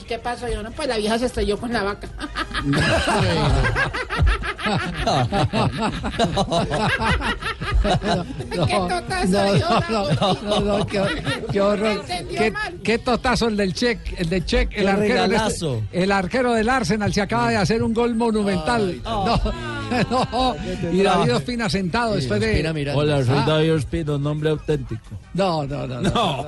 [0.00, 0.48] ¿Y qué pasó?
[0.48, 2.08] Yo, no, pues la vieja se estrelló con la vaca.
[8.56, 11.02] No, ¿Qué tota no, soy yo, no, no, no, no, qué,
[11.52, 12.04] qué horror.
[12.82, 15.76] Qué, totazo el del check, el de check, el arquero, de regalazo.
[15.76, 19.00] este- el arquero del Arsenal se acaba de hacer un gol monumental.
[19.04, 19.40] no,
[20.10, 20.56] no,
[20.92, 22.66] y David Ospina sentado después de.
[22.66, 22.94] Ospina.
[22.94, 23.44] Hola, soy Ah.
[23.46, 25.02] David Ospino, nombre auténtico.
[25.34, 26.46] No, no, no, no.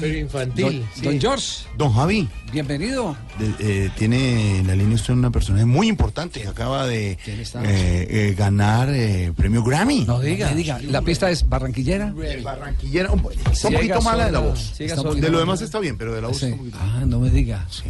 [0.00, 0.84] Pero infantil.
[0.96, 1.45] Don, don George,
[1.76, 3.16] Don Javi, bienvenido.
[3.38, 6.46] de- eh, tiene en la línea usted una personaje muy importante.
[6.48, 7.18] Acaba de eh,
[7.64, 10.04] eh, ganar eh, premio Grammy.
[10.06, 10.78] No diga, diga.
[10.82, 12.14] La pista es barranquillera.
[12.42, 14.80] Barranquillera, un, poquito mala de la voz.
[14.80, 16.46] Está de lo demás está bien, pero de la voz Sí.
[16.46, 17.66] está un Ah, no me diga.
[17.70, 17.84] Sí,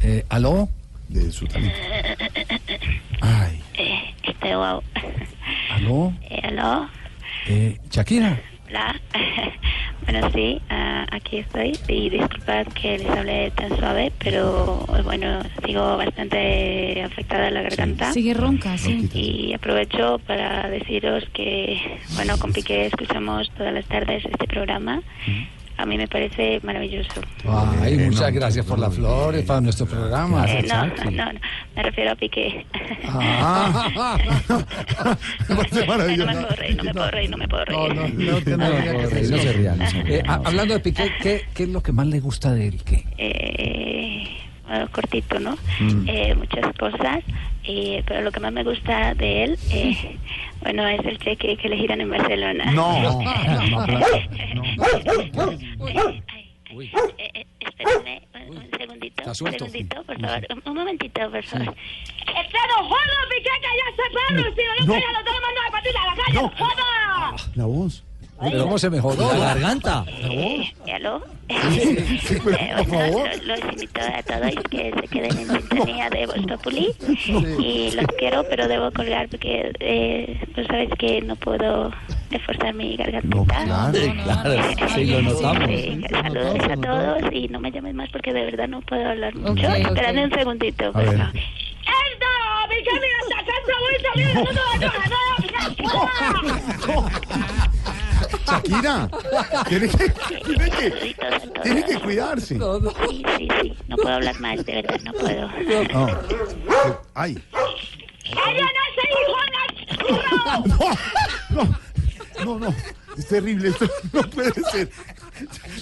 [0.00, 0.68] Eh, ¿Aló?
[1.08, 1.74] de su talento.
[3.20, 4.82] Ay, Eh, este wow.
[5.72, 6.12] ¿Aló?
[6.30, 6.88] Eh, ¿Aló?
[7.48, 8.40] Eh, Shakira.
[8.68, 9.00] Hola.
[10.02, 11.78] bueno, sí, ah, aquí estoy.
[11.88, 18.12] Y disculpad que les hable tan suave, pero bueno, sigo bastante afectada la garganta.
[18.12, 19.08] Sigue ronca, sí.
[19.14, 21.80] Y aprovecho para deciros que,
[22.14, 25.02] bueno, con Piqué escuchamos todas las tardes este programa.
[25.78, 27.20] A mí me parece maravilloso.
[27.80, 30.44] Ay, Eh, muchas no, gracias por las flores para nuestro programa.
[30.50, 31.40] Eh, no, no, no,
[31.76, 32.66] me refiero a Piqué.
[33.06, 34.18] Ah.
[35.48, 36.26] me parece no maravilloso.
[36.26, 37.78] me puedo reír, no me puedo reír, no me puedo reír.
[37.78, 39.02] No, no, no, no.
[39.28, 40.24] No se rían, no se Eh, rían.
[40.28, 42.82] ah, hablando de Piqué, ¿qué, ¿qué es lo que más le gusta de él?
[42.84, 43.04] ¿Qué?
[43.16, 44.24] eh,
[44.66, 45.56] bueno, cortito, ¿no?
[45.80, 46.08] Mm.
[46.08, 47.24] Eh, muchas cosas,
[47.68, 50.16] eh, pero lo que más me gusta de él, eh,
[50.62, 52.64] bueno, es el cheque que le giran en Barcelona.
[52.72, 53.22] No, no,
[57.18, 61.42] eh, eh, espérenme un, un segundito, Está un segundito, por favor, un, un momentito, por
[61.44, 61.74] favor.
[62.20, 63.52] ¡Este no joda, que ya
[63.96, 64.54] se perro!
[64.54, 65.00] Si no, No.
[65.00, 66.52] no, lo tengo mandado a partir a la calle, No.
[67.54, 68.04] la voz.
[68.40, 69.32] Pero ¿Cómo se mejoró?
[69.32, 70.04] La garganta.
[70.08, 71.22] Eh, ¿Aló?
[71.72, 73.30] sí, pero, Eh, por bueno, favor.
[73.42, 76.94] lo- Los invito a todos que se queden en sintonía de Voz Populi.
[77.58, 81.90] Y los quiero, pero debo colgar porque eh, pues sabes que no puedo
[82.30, 83.64] reforzar mi gargantita.
[83.64, 84.62] claro, claro,
[84.94, 85.68] sí, lo notamos.
[85.70, 89.34] Sí, saludos a todos y no me llames más porque de verdad no puedo hablar
[89.34, 89.50] mucho.
[89.52, 89.86] Ok, ok.
[89.86, 90.92] Espérame un segundito.
[90.94, 91.20] A ver.
[98.46, 99.08] Shakira,
[99.68, 100.08] tiene que,
[100.44, 101.16] tiene que,
[101.62, 102.58] tiene que cuidarse.
[102.58, 103.74] Sí, sí, sí.
[103.88, 105.48] No puedo hablar más, de verdad, no puedo.
[105.92, 107.00] No.
[107.14, 107.38] Ay.
[111.54, 111.64] No,
[112.44, 112.74] no, no,
[113.16, 114.90] es terrible, esto no puede ser.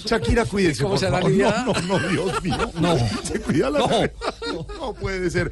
[0.05, 1.31] Shakira, cuídese, ¿Cómo por será favor.
[1.31, 1.63] lidiada?
[1.65, 2.71] No, no, no, Dios mío.
[2.79, 2.95] No.
[3.23, 4.67] Se cuida la No.
[4.79, 5.51] No puede ser.